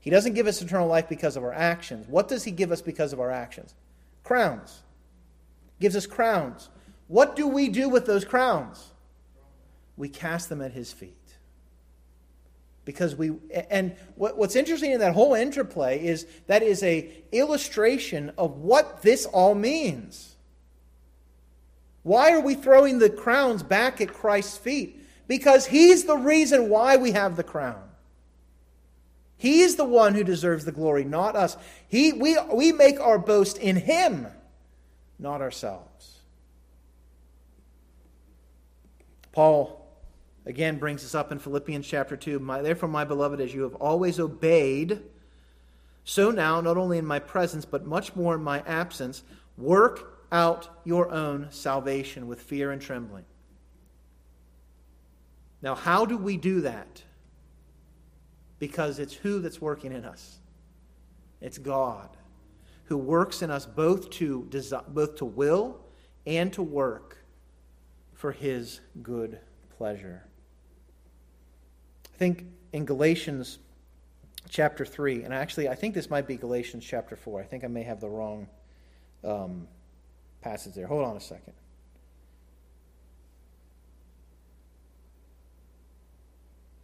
He 0.00 0.10
doesn't 0.10 0.34
give 0.34 0.46
us 0.46 0.62
eternal 0.62 0.88
life 0.88 1.08
because 1.08 1.36
of 1.36 1.44
our 1.44 1.52
actions. 1.52 2.06
What 2.08 2.28
does 2.28 2.44
He 2.44 2.50
give 2.50 2.72
us 2.72 2.80
because 2.80 3.12
of 3.12 3.20
our 3.20 3.30
actions? 3.30 3.74
Crowns. 4.24 4.82
He 5.78 5.82
gives 5.82 5.96
us 5.96 6.06
crowns. 6.06 6.70
What 7.08 7.36
do 7.36 7.46
we 7.46 7.68
do 7.68 7.88
with 7.88 8.06
those 8.06 8.24
crowns? 8.24 8.92
We 9.96 10.08
cast 10.08 10.48
them 10.48 10.62
at 10.62 10.72
His 10.72 10.92
feet. 10.92 11.17
Because 12.88 13.14
we, 13.14 13.32
and 13.68 13.94
what's 14.14 14.56
interesting 14.56 14.92
in 14.92 15.00
that 15.00 15.12
whole 15.12 15.34
interplay 15.34 16.02
is 16.02 16.26
that 16.46 16.62
is 16.62 16.82
a 16.82 17.12
illustration 17.32 18.32
of 18.38 18.60
what 18.60 19.02
this 19.02 19.26
all 19.26 19.54
means. 19.54 20.36
Why 22.02 22.32
are 22.32 22.40
we 22.40 22.54
throwing 22.54 22.98
the 22.98 23.10
crowns 23.10 23.62
back 23.62 24.00
at 24.00 24.14
Christ's 24.14 24.56
feet? 24.56 25.04
Because 25.26 25.66
he's 25.66 26.04
the 26.04 26.16
reason 26.16 26.70
why 26.70 26.96
we 26.96 27.10
have 27.10 27.36
the 27.36 27.42
crown. 27.42 27.90
He 29.36 29.60
is 29.60 29.76
the 29.76 29.84
one 29.84 30.14
who 30.14 30.24
deserves 30.24 30.64
the 30.64 30.72
glory, 30.72 31.04
not 31.04 31.36
us. 31.36 31.58
He, 31.88 32.14
we, 32.14 32.38
we 32.50 32.72
make 32.72 32.98
our 33.00 33.18
boast 33.18 33.58
in 33.58 33.76
him, 33.76 34.28
not 35.18 35.42
ourselves. 35.42 36.20
Paul 39.32 39.78
again 40.48 40.78
brings 40.78 41.04
us 41.04 41.14
up 41.14 41.30
in 41.30 41.38
Philippians 41.38 41.86
chapter 41.86 42.16
2. 42.16 42.40
My, 42.40 42.62
Therefore, 42.62 42.88
my 42.88 43.04
beloved, 43.04 43.40
as 43.40 43.54
you 43.54 43.62
have 43.62 43.76
always 43.76 44.18
obeyed, 44.18 45.00
so 46.02 46.30
now, 46.30 46.60
not 46.60 46.76
only 46.76 46.98
in 46.98 47.04
my 47.04 47.18
presence, 47.18 47.64
but 47.64 47.86
much 47.86 48.16
more 48.16 48.34
in 48.34 48.42
my 48.42 48.60
absence, 48.66 49.22
work 49.56 50.24
out 50.32 50.68
your 50.84 51.10
own 51.10 51.48
salvation 51.50 52.26
with 52.26 52.40
fear 52.40 52.72
and 52.72 52.80
trembling. 52.80 53.24
Now, 55.60 55.74
how 55.74 56.06
do 56.06 56.16
we 56.16 56.36
do 56.36 56.62
that? 56.62 57.02
Because 58.58 58.98
it's 58.98 59.12
who 59.12 59.40
that's 59.40 59.60
working 59.60 59.92
in 59.92 60.04
us. 60.04 60.38
It's 61.40 61.58
God 61.58 62.08
who 62.84 62.96
works 62.96 63.42
in 63.42 63.50
us 63.50 63.66
both 63.66 64.08
to 64.08 64.46
desire, 64.48 64.82
both 64.88 65.16
to 65.16 65.26
will 65.26 65.78
and 66.26 66.50
to 66.54 66.62
work 66.62 67.18
for 68.14 68.32
his 68.32 68.80
good 69.02 69.38
pleasure. 69.76 70.27
Think 72.18 72.46
in 72.72 72.84
Galatians 72.84 73.58
chapter 74.48 74.84
3, 74.84 75.22
and 75.22 75.32
actually 75.32 75.68
I 75.68 75.74
think 75.76 75.94
this 75.94 76.10
might 76.10 76.26
be 76.26 76.36
Galatians 76.36 76.84
chapter 76.84 77.14
4. 77.14 77.40
I 77.40 77.44
think 77.44 77.62
I 77.62 77.68
may 77.68 77.84
have 77.84 78.00
the 78.00 78.08
wrong 78.08 78.48
um, 79.22 79.68
passage 80.40 80.74
there. 80.74 80.88
Hold 80.88 81.04
on 81.04 81.16
a 81.16 81.20
second. 81.20 81.52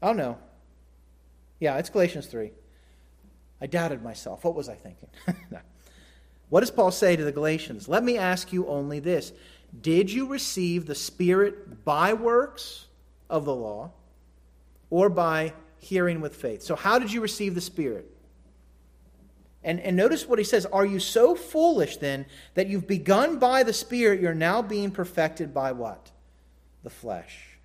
Oh, 0.01 0.13
no. 0.13 0.39
Yeah, 1.59 1.79
it's 1.79 1.89
Galatians 1.89 2.27
3. 2.27 2.53
I 3.61 3.67
doubted 3.67 4.03
myself. 4.05 4.45
What 4.45 4.55
was 4.55 4.69
I 4.69 4.75
thinking? 4.75 5.09
what 6.49 6.61
does 6.61 6.71
Paul 6.71 6.91
say 6.91 7.17
to 7.17 7.25
the 7.25 7.33
Galatians? 7.33 7.89
Let 7.89 8.05
me 8.05 8.19
ask 8.19 8.53
you 8.53 8.69
only 8.69 9.01
this 9.01 9.33
Did 9.81 10.13
you 10.13 10.27
receive 10.27 10.87
the 10.87 10.95
Spirit 10.95 11.85
by 11.85 12.13
works 12.13 12.87
of 13.29 13.47
the 13.47 13.55
law 13.55 13.93
or 14.91 15.09
by 15.09 15.53
hearing 15.79 16.21
with 16.21 16.37
faith? 16.37 16.63
So, 16.63 16.77
how 16.77 16.99
did 16.99 17.13
you 17.13 17.21
receive 17.21 17.55
the 17.55 17.61
Spirit? 17.61 18.11
And, 19.65 19.81
and 19.81 19.97
notice 19.97 20.29
what 20.29 20.39
he 20.39 20.45
says 20.45 20.67
Are 20.67 20.85
you 20.85 21.01
so 21.01 21.35
foolish 21.35 21.97
then 21.97 22.27
that 22.55 22.69
you've 22.69 22.87
begun 22.87 23.39
by 23.39 23.63
the 23.63 23.73
Spirit, 23.73 24.21
you're 24.21 24.35
now 24.35 24.63
being 24.63 24.91
perfected 24.91 25.55
by 25.55 25.73
what? 25.73 26.11
The 26.83 26.91
flesh. 26.91 27.59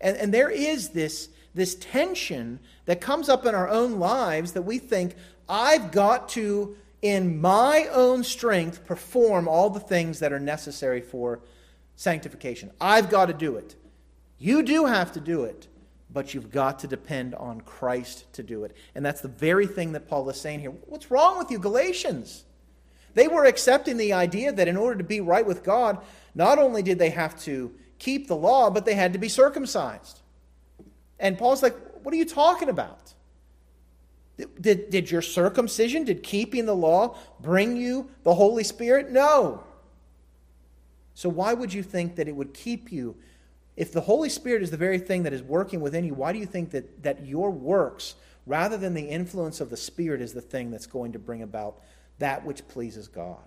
And, 0.00 0.16
and 0.16 0.32
there 0.32 0.50
is 0.50 0.90
this, 0.90 1.28
this 1.54 1.74
tension 1.74 2.60
that 2.86 3.00
comes 3.00 3.28
up 3.28 3.44
in 3.46 3.54
our 3.54 3.68
own 3.68 3.98
lives 3.98 4.52
that 4.52 4.62
we 4.62 4.78
think, 4.78 5.14
I've 5.48 5.90
got 5.90 6.28
to, 6.30 6.76
in 7.02 7.40
my 7.40 7.88
own 7.92 8.24
strength, 8.24 8.86
perform 8.86 9.48
all 9.48 9.70
the 9.70 9.80
things 9.80 10.20
that 10.20 10.32
are 10.32 10.40
necessary 10.40 11.00
for 11.00 11.40
sanctification. 11.96 12.70
I've 12.80 13.10
got 13.10 13.26
to 13.26 13.32
do 13.32 13.56
it. 13.56 13.76
You 14.38 14.62
do 14.62 14.86
have 14.86 15.12
to 15.12 15.20
do 15.20 15.44
it 15.44 15.68
but 16.12 16.34
you've 16.34 16.50
got 16.50 16.80
to 16.80 16.86
depend 16.86 17.34
on 17.34 17.60
Christ 17.62 18.32
to 18.34 18.42
do 18.42 18.64
it. 18.64 18.76
And 18.94 19.04
that's 19.04 19.20
the 19.20 19.28
very 19.28 19.66
thing 19.66 19.92
that 19.92 20.08
Paul 20.08 20.28
is 20.28 20.40
saying 20.40 20.60
here. 20.60 20.70
What's 20.70 21.10
wrong 21.10 21.38
with 21.38 21.50
you, 21.50 21.58
Galatians? 21.58 22.44
They 23.14 23.28
were 23.28 23.44
accepting 23.44 23.96
the 23.96 24.12
idea 24.12 24.52
that 24.52 24.68
in 24.68 24.76
order 24.76 24.98
to 24.98 25.04
be 25.04 25.20
right 25.20 25.46
with 25.46 25.62
God, 25.62 25.98
not 26.34 26.58
only 26.58 26.82
did 26.82 26.98
they 26.98 27.10
have 27.10 27.40
to 27.42 27.72
keep 27.98 28.26
the 28.26 28.36
law, 28.36 28.70
but 28.70 28.84
they 28.84 28.94
had 28.94 29.12
to 29.12 29.18
be 29.18 29.28
circumcised. 29.28 30.20
And 31.18 31.38
Paul's 31.38 31.62
like, 31.62 31.76
What 32.02 32.12
are 32.12 32.16
you 32.16 32.24
talking 32.24 32.68
about? 32.68 33.14
Did, 34.60 34.90
did 34.90 35.10
your 35.10 35.22
circumcision, 35.22 36.04
did 36.04 36.22
keeping 36.22 36.66
the 36.66 36.74
law 36.74 37.16
bring 37.40 37.76
you 37.76 38.10
the 38.24 38.34
Holy 38.34 38.64
Spirit? 38.64 39.10
No. 39.10 39.62
So 41.14 41.28
why 41.28 41.52
would 41.54 41.72
you 41.72 41.82
think 41.82 42.16
that 42.16 42.28
it 42.28 42.34
would 42.34 42.54
keep 42.54 42.90
you 42.90 43.14
If 43.76 43.92
the 43.92 44.02
Holy 44.02 44.28
Spirit 44.28 44.62
is 44.62 44.70
the 44.70 44.76
very 44.76 44.98
thing 44.98 45.22
that 45.22 45.32
is 45.32 45.42
working 45.42 45.80
within 45.80 46.04
you, 46.04 46.14
why 46.14 46.32
do 46.32 46.38
you 46.38 46.46
think 46.46 46.70
that, 46.70 47.02
that 47.02 47.26
your 47.26 47.50
works, 47.50 48.14
rather 48.46 48.76
than 48.76 48.94
the 48.94 49.08
influence 49.08 49.60
of 49.60 49.70
the 49.70 49.76
Spirit, 49.76 50.20
is 50.20 50.34
the 50.34 50.42
thing 50.42 50.70
that's 50.70 50.86
going 50.86 51.12
to 51.12 51.18
bring 51.18 51.42
about 51.42 51.80
that 52.18 52.44
which 52.44 52.66
pleases 52.68 53.08
God? 53.08 53.40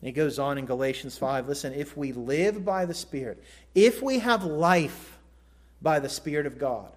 And 0.00 0.06
he 0.06 0.12
goes 0.12 0.38
on 0.38 0.58
in 0.58 0.66
Galatians 0.66 1.16
5 1.16 1.48
listen, 1.48 1.72
if 1.72 1.96
we 1.96 2.12
live 2.12 2.64
by 2.64 2.84
the 2.84 2.94
Spirit, 2.94 3.42
if 3.74 4.02
we 4.02 4.18
have 4.18 4.44
life 4.44 5.18
by 5.80 5.98
the 5.98 6.08
Spirit 6.08 6.46
of 6.46 6.58
God, 6.58 6.92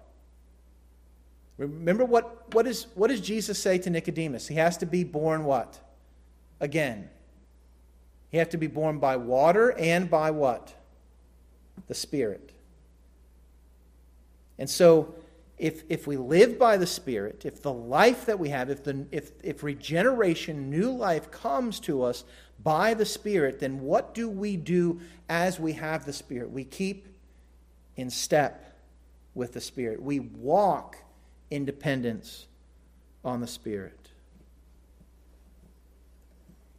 remember 1.56 2.04
what, 2.04 2.52
what, 2.54 2.66
is, 2.66 2.86
what 2.94 3.08
does 3.08 3.20
Jesus 3.20 3.58
say 3.58 3.78
to 3.78 3.88
Nicodemus? 3.88 4.46
He 4.46 4.56
has 4.56 4.76
to 4.78 4.86
be 4.86 5.04
born 5.04 5.44
what? 5.44 5.80
Again. 6.60 7.08
He 8.30 8.38
has 8.38 8.48
to 8.48 8.56
be 8.56 8.66
born 8.66 8.98
by 8.98 9.16
water 9.16 9.72
and 9.72 10.08
by 10.08 10.30
what? 10.30 10.74
The 11.88 11.94
Spirit. 11.94 12.50
And 14.58 14.68
so, 14.68 15.14
if, 15.58 15.84
if 15.88 16.06
we 16.06 16.16
live 16.16 16.58
by 16.58 16.76
the 16.76 16.86
Spirit, 16.86 17.44
if 17.44 17.62
the 17.62 17.72
life 17.72 18.26
that 18.26 18.38
we 18.38 18.48
have, 18.48 18.68
if, 18.68 18.82
the, 18.82 19.06
if, 19.12 19.30
if 19.42 19.62
regeneration, 19.62 20.70
new 20.70 20.90
life 20.90 21.30
comes 21.30 21.78
to 21.80 22.02
us 22.02 22.24
by 22.62 22.94
the 22.94 23.06
Spirit, 23.06 23.60
then 23.60 23.80
what 23.80 24.14
do 24.14 24.28
we 24.28 24.56
do 24.56 25.00
as 25.28 25.60
we 25.60 25.74
have 25.74 26.04
the 26.04 26.12
Spirit? 26.12 26.50
We 26.50 26.64
keep 26.64 27.06
in 27.96 28.10
step 28.10 28.76
with 29.34 29.52
the 29.52 29.60
Spirit, 29.60 30.02
we 30.02 30.20
walk 30.20 30.96
in 31.50 31.64
dependence 31.64 32.46
on 33.24 33.40
the 33.40 33.46
Spirit. 33.46 34.01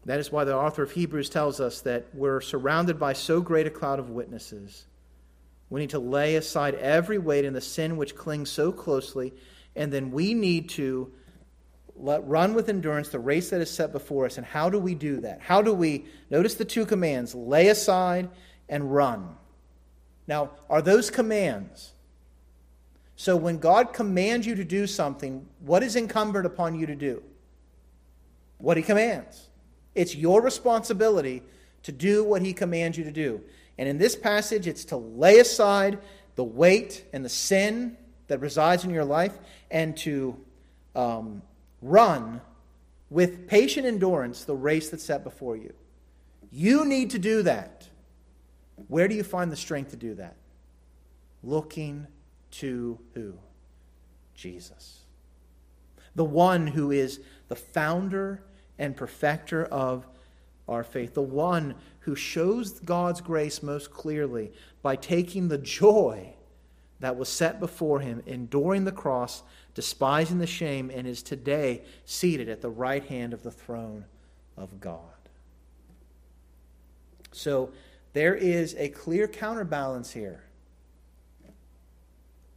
That 0.06 0.20
is 0.20 0.32
why 0.32 0.44
the 0.44 0.56
author 0.56 0.84
of 0.84 0.92
Hebrews 0.92 1.30
tells 1.30 1.60
us 1.60 1.82
that 1.82 2.08
we're 2.14 2.42
surrounded 2.42 3.00
by 3.00 3.14
so 3.14 3.42
great 3.42 3.68
a 3.68 3.70
cloud 3.70 4.00
of 4.00 4.10
witnesses. 4.10 4.86
We 5.70 5.80
need 5.80 5.92
to 5.92 6.00
lay 6.00 6.36
aside 6.36 6.76
every 6.76 7.18
weight 7.18 7.46
and 7.46 7.56
the 7.56 7.62
sin 7.62 7.98
which 7.98 8.16
clings 8.16 8.50
so 8.50 8.72
closely, 8.72 9.34
and 9.76 9.92
then 9.92 10.12
we 10.12 10.34
need 10.34 10.70
to 10.70 11.12
let, 11.96 12.28
run 12.28 12.54
with 12.54 12.70
endurance 12.70 13.10
the 13.10 13.20
race 13.20 13.50
that 13.52 13.62
is 13.62 13.72
set 13.72 13.92
before 13.92 14.26
us. 14.26 14.38
And 14.38 14.46
how 14.46 14.70
do 14.70 14.78
we 14.78 14.94
do 14.94 15.22
that? 15.22 15.42
How 15.42 15.62
do 15.62 15.74
we, 15.74 16.06
notice 16.30 16.56
the 16.56 16.66
two 16.66 16.86
commands 16.86 17.34
lay 17.34 17.70
aside 17.70 18.30
and 18.70 18.94
run. 18.94 19.36
Now, 20.28 20.52
are 20.70 20.82
those 20.82 21.10
commands? 21.10 21.94
So 23.16 23.36
when 23.36 23.58
God 23.60 23.94
commands 23.94 24.48
you 24.48 24.56
to 24.56 24.64
do 24.64 24.88
something, 24.88 25.48
what 25.60 25.84
is 25.84 25.96
incumbent 25.96 26.46
upon 26.46 26.76
you 26.76 26.88
to 26.88 26.96
do? 26.96 27.24
What 28.58 28.78
He 28.78 28.84
commands. 28.84 29.50
It's 29.96 30.16
your 30.16 30.42
responsibility 30.42 31.44
to 31.84 31.92
do 31.92 32.24
what 32.24 32.42
He 32.42 32.54
commands 32.54 32.98
you 32.98 33.04
to 33.04 33.12
do. 33.12 33.42
And 33.78 33.90
in 33.90 33.98
this 33.98 34.16
passage, 34.16 34.68
it's 34.68 34.86
to 34.86 34.98
lay 34.98 35.40
aside 35.40 36.00
the 36.36 36.44
weight 36.44 37.06
and 37.14 37.24
the 37.24 37.30
sin 37.30 37.98
that 38.28 38.40
resides 38.40 38.84
in 38.84 38.90
your 38.90 39.06
life 39.06 39.38
and 39.70 39.96
to 39.98 40.38
um, 40.96 41.42
run 41.82 42.42
with 43.10 43.48
patient 43.48 43.86
endurance 43.86 44.44
the 44.46 44.56
race 44.56 44.90
that's 44.90 45.04
set 45.04 45.24
before 45.24 45.56
you. 45.56 45.74
You 46.52 46.86
need 46.86 47.12
to 47.12 47.20
do 47.20 47.44
that. 47.44 47.88
Where 48.88 49.08
do 49.08 49.16
you 49.16 49.24
find 49.24 49.52
the 49.52 49.56
strength 49.56 49.92
to 49.92 49.98
do 49.98 50.16
that? 50.16 50.36
Looking 51.44 52.08
to 52.52 53.00
who? 53.14 53.34
Jesus. 54.36 55.00
The 56.16 56.24
one 56.24 56.68
who 56.68 56.92
is 56.92 57.20
the 57.48 57.56
founder 57.56 58.44
and 58.78 58.96
perfecter 58.96 59.66
of 59.66 60.08
our 60.68 60.84
faith, 60.84 61.14
the 61.14 61.22
one 61.22 61.76
who 62.00 62.16
shows 62.16 62.80
God's 62.80 63.22
grace 63.22 63.62
most 63.62 63.92
clearly 63.92 64.52
by 64.82 64.96
taking 64.96 65.48
the 65.48 65.58
joy 65.58 66.34
that 67.00 67.18
was 67.18 67.28
set 67.28 67.60
before 67.60 68.00
him, 68.00 68.24
enduring 68.26 68.86
the 68.86 68.92
cross, 68.92 69.44
despising 69.74 70.40
the 70.40 70.48
shame, 70.48 70.90
and 70.94 71.06
is 71.06 71.22
today 71.22 71.84
seated 72.06 72.48
at 72.48 72.62
the 72.62 72.70
right 72.70 73.06
hand 73.06 73.34
of 73.34 73.44
the 73.44 73.52
throne 73.52 74.06
of 74.56 74.80
God. 74.80 75.00
So 77.32 77.72
there 78.14 78.36
is 78.36 78.76
a 78.78 78.90
clear 78.90 79.28
counterbalance 79.28 80.12
here. 80.12 80.44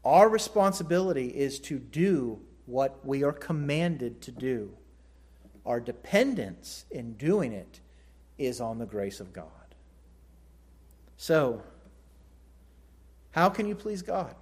Our 0.04 0.28
responsibility 0.28 1.28
is 1.28 1.58
to 1.60 1.78
do 1.78 2.38
what 2.66 3.04
we 3.04 3.24
are 3.24 3.32
commanded 3.32 4.20
to 4.22 4.30
do. 4.30 4.72
Our 5.66 5.80
dependence 5.80 6.84
in 6.90 7.14
doing 7.14 7.52
it 7.52 7.80
is 8.38 8.60
on 8.60 8.78
the 8.78 8.86
grace 8.86 9.18
of 9.18 9.32
God. 9.32 9.50
So, 11.16 11.62
how 13.32 13.48
can 13.48 13.66
you 13.66 13.74
please 13.74 14.00
God? 14.00 14.34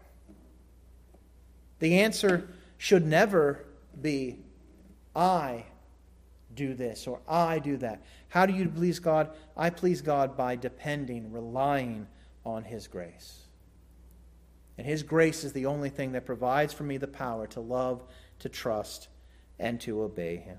The 1.79 2.01
answer 2.01 2.49
should 2.77 3.07
never 3.07 3.65
be, 4.01 4.39
I 5.17 5.65
do 6.55 6.75
this 6.75 7.07
or 7.07 7.21
I 7.27 7.59
do 7.59 7.77
that. 7.79 8.03
How 8.29 8.47
do 8.47 8.53
you 8.53 8.69
please 8.69 8.99
God? 8.99 9.31
I 9.57 9.71
please 9.71 10.03
God 10.03 10.37
by 10.37 10.57
depending, 10.57 11.33
relying 11.33 12.07
on 12.45 12.65
His 12.65 12.87
grace. 12.87 13.41
And 14.77 14.87
His 14.87 15.03
grace 15.03 15.45
is 15.45 15.53
the 15.53 15.67
only 15.67 15.89
thing 15.89 16.13
that 16.13 16.27
provides 16.27 16.75
for 16.75 16.85
me 16.85 16.99
the 16.99 17.09
power 17.09 17.47
to 17.49 17.61
love, 17.61 18.05
to 18.41 18.49
trust, 18.49 19.09
and 19.59 19.81
to 19.81 20.03
obey 20.03 20.37
Him. 20.37 20.59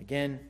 Again, 0.00 0.40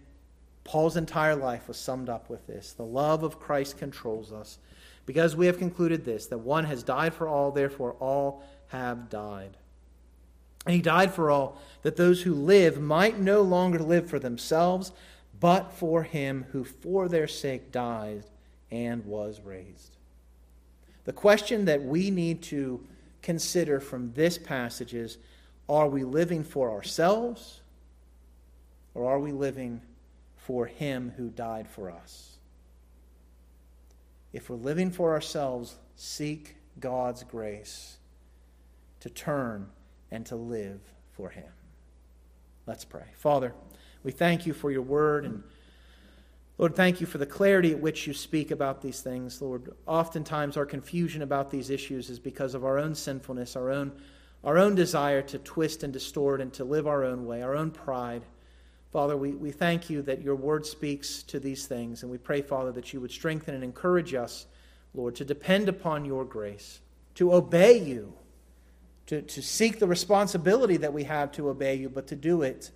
Paul's 0.64 0.96
entire 0.96 1.36
life 1.36 1.68
was 1.68 1.76
summed 1.76 2.08
up 2.08 2.28
with 2.28 2.46
this 2.46 2.72
the 2.72 2.84
love 2.84 3.22
of 3.22 3.38
Christ 3.38 3.78
controls 3.78 4.32
us. 4.32 4.58
Because 5.06 5.36
we 5.36 5.46
have 5.46 5.58
concluded 5.58 6.04
this, 6.04 6.26
that 6.26 6.38
one 6.38 6.64
has 6.64 6.82
died 6.82 7.14
for 7.14 7.28
all, 7.28 7.52
therefore 7.52 7.92
all 8.00 8.42
have 8.68 9.08
died. 9.08 9.56
And 10.66 10.74
he 10.74 10.82
died 10.82 11.14
for 11.14 11.30
all, 11.30 11.62
that 11.82 11.96
those 11.96 12.22
who 12.22 12.34
live 12.34 12.80
might 12.80 13.20
no 13.20 13.42
longer 13.42 13.78
live 13.78 14.10
for 14.10 14.18
themselves, 14.18 14.90
but 15.38 15.72
for 15.72 16.02
him 16.02 16.46
who 16.50 16.64
for 16.64 17.08
their 17.08 17.28
sake 17.28 17.70
died 17.70 18.24
and 18.72 19.04
was 19.04 19.40
raised. 19.42 19.96
The 21.04 21.12
question 21.12 21.66
that 21.66 21.84
we 21.84 22.10
need 22.10 22.42
to 22.44 22.84
consider 23.22 23.78
from 23.78 24.12
this 24.14 24.38
passage 24.38 24.92
is 24.92 25.18
are 25.68 25.88
we 25.88 26.02
living 26.02 26.42
for 26.42 26.70
ourselves 26.70 27.60
or 28.96 29.12
are 29.12 29.20
we 29.20 29.30
living 29.30 29.82
for 30.36 30.66
him 30.66 31.12
who 31.16 31.28
died 31.28 31.68
for 31.68 31.90
us? 31.90 32.38
If 34.32 34.48
we're 34.48 34.56
living 34.56 34.90
for 34.90 35.12
ourselves, 35.12 35.76
seek 35.96 36.56
God's 36.80 37.22
grace 37.22 37.98
to 39.00 39.10
turn 39.10 39.68
and 40.10 40.24
to 40.26 40.36
live 40.36 40.80
for 41.12 41.28
him. 41.28 41.52
Let's 42.66 42.84
pray. 42.84 43.06
Father, 43.14 43.52
we 44.02 44.12
thank 44.12 44.46
you 44.46 44.54
for 44.54 44.70
your 44.70 44.82
word 44.82 45.24
and 45.26 45.42
Lord, 46.58 46.74
thank 46.74 47.02
you 47.02 47.06
for 47.06 47.18
the 47.18 47.26
clarity 47.26 47.72
at 47.72 47.80
which 47.80 48.06
you 48.06 48.14
speak 48.14 48.50
about 48.50 48.80
these 48.80 49.02
things. 49.02 49.42
Lord, 49.42 49.74
oftentimes 49.86 50.56
our 50.56 50.64
confusion 50.64 51.20
about 51.20 51.50
these 51.50 51.68
issues 51.68 52.08
is 52.08 52.18
because 52.18 52.54
of 52.54 52.64
our 52.64 52.78
own 52.78 52.94
sinfulness, 52.94 53.56
our 53.56 53.70
own, 53.70 53.92
our 54.42 54.56
own 54.56 54.74
desire 54.74 55.20
to 55.20 55.38
twist 55.38 55.82
and 55.82 55.92
distort 55.92 56.40
and 56.40 56.50
to 56.54 56.64
live 56.64 56.86
our 56.86 57.04
own 57.04 57.26
way, 57.26 57.42
our 57.42 57.54
own 57.54 57.70
pride. 57.72 58.22
Father, 58.96 59.14
we, 59.14 59.32
we 59.32 59.50
thank 59.50 59.90
you 59.90 60.00
that 60.00 60.22
your 60.22 60.36
word 60.36 60.64
speaks 60.64 61.22
to 61.24 61.38
these 61.38 61.66
things, 61.66 62.02
and 62.02 62.10
we 62.10 62.16
pray, 62.16 62.40
Father, 62.40 62.72
that 62.72 62.94
you 62.94 63.00
would 63.02 63.10
strengthen 63.10 63.54
and 63.54 63.62
encourage 63.62 64.14
us, 64.14 64.46
Lord, 64.94 65.16
to 65.16 65.24
depend 65.26 65.68
upon 65.68 66.06
your 66.06 66.24
grace, 66.24 66.80
to 67.16 67.34
obey 67.34 67.78
you, 67.78 68.14
to, 69.08 69.20
to 69.20 69.42
seek 69.42 69.80
the 69.80 69.86
responsibility 69.86 70.78
that 70.78 70.94
we 70.94 71.04
have 71.04 71.30
to 71.32 71.50
obey 71.50 71.74
you, 71.74 71.90
but 71.90 72.06
to 72.06 72.16
do 72.16 72.40
it 72.40 72.70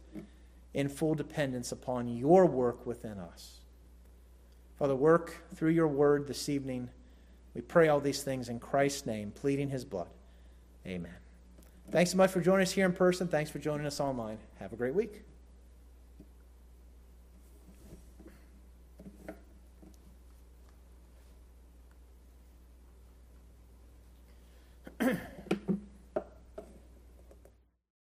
in 0.75 0.91
full 0.91 1.15
dependence 1.15 1.73
upon 1.73 2.07
your 2.07 2.45
work 2.45 2.85
within 2.85 3.19
us. 3.19 3.61
Father, 4.79 4.95
work 4.95 5.35
through 5.55 5.71
your 5.71 5.89
word 5.89 6.27
this 6.27 6.51
evening. 6.51 6.91
We 7.55 7.63
pray 7.63 7.89
all 7.89 7.99
these 7.99 8.23
things 8.23 8.51
in 8.51 8.61
Christ's 8.61 9.07
name, 9.07 9.31
pleading 9.31 9.71
his 9.71 9.87
blood. 9.87 10.11
Amen. 10.87 11.17
Thanks 11.91 12.11
so 12.11 12.19
much 12.19 12.31
for 12.31 12.43
joining 12.43 12.65
us 12.65 12.73
here 12.73 12.85
in 12.85 12.93
person. 12.93 13.27
Thanks 13.27 13.51
for 13.51 13.59
joining 13.59 13.87
us 13.87 14.01
online. 14.01 14.37
Have 14.59 14.75
a 14.75 14.77
great 14.77 14.95
week. 14.95 15.23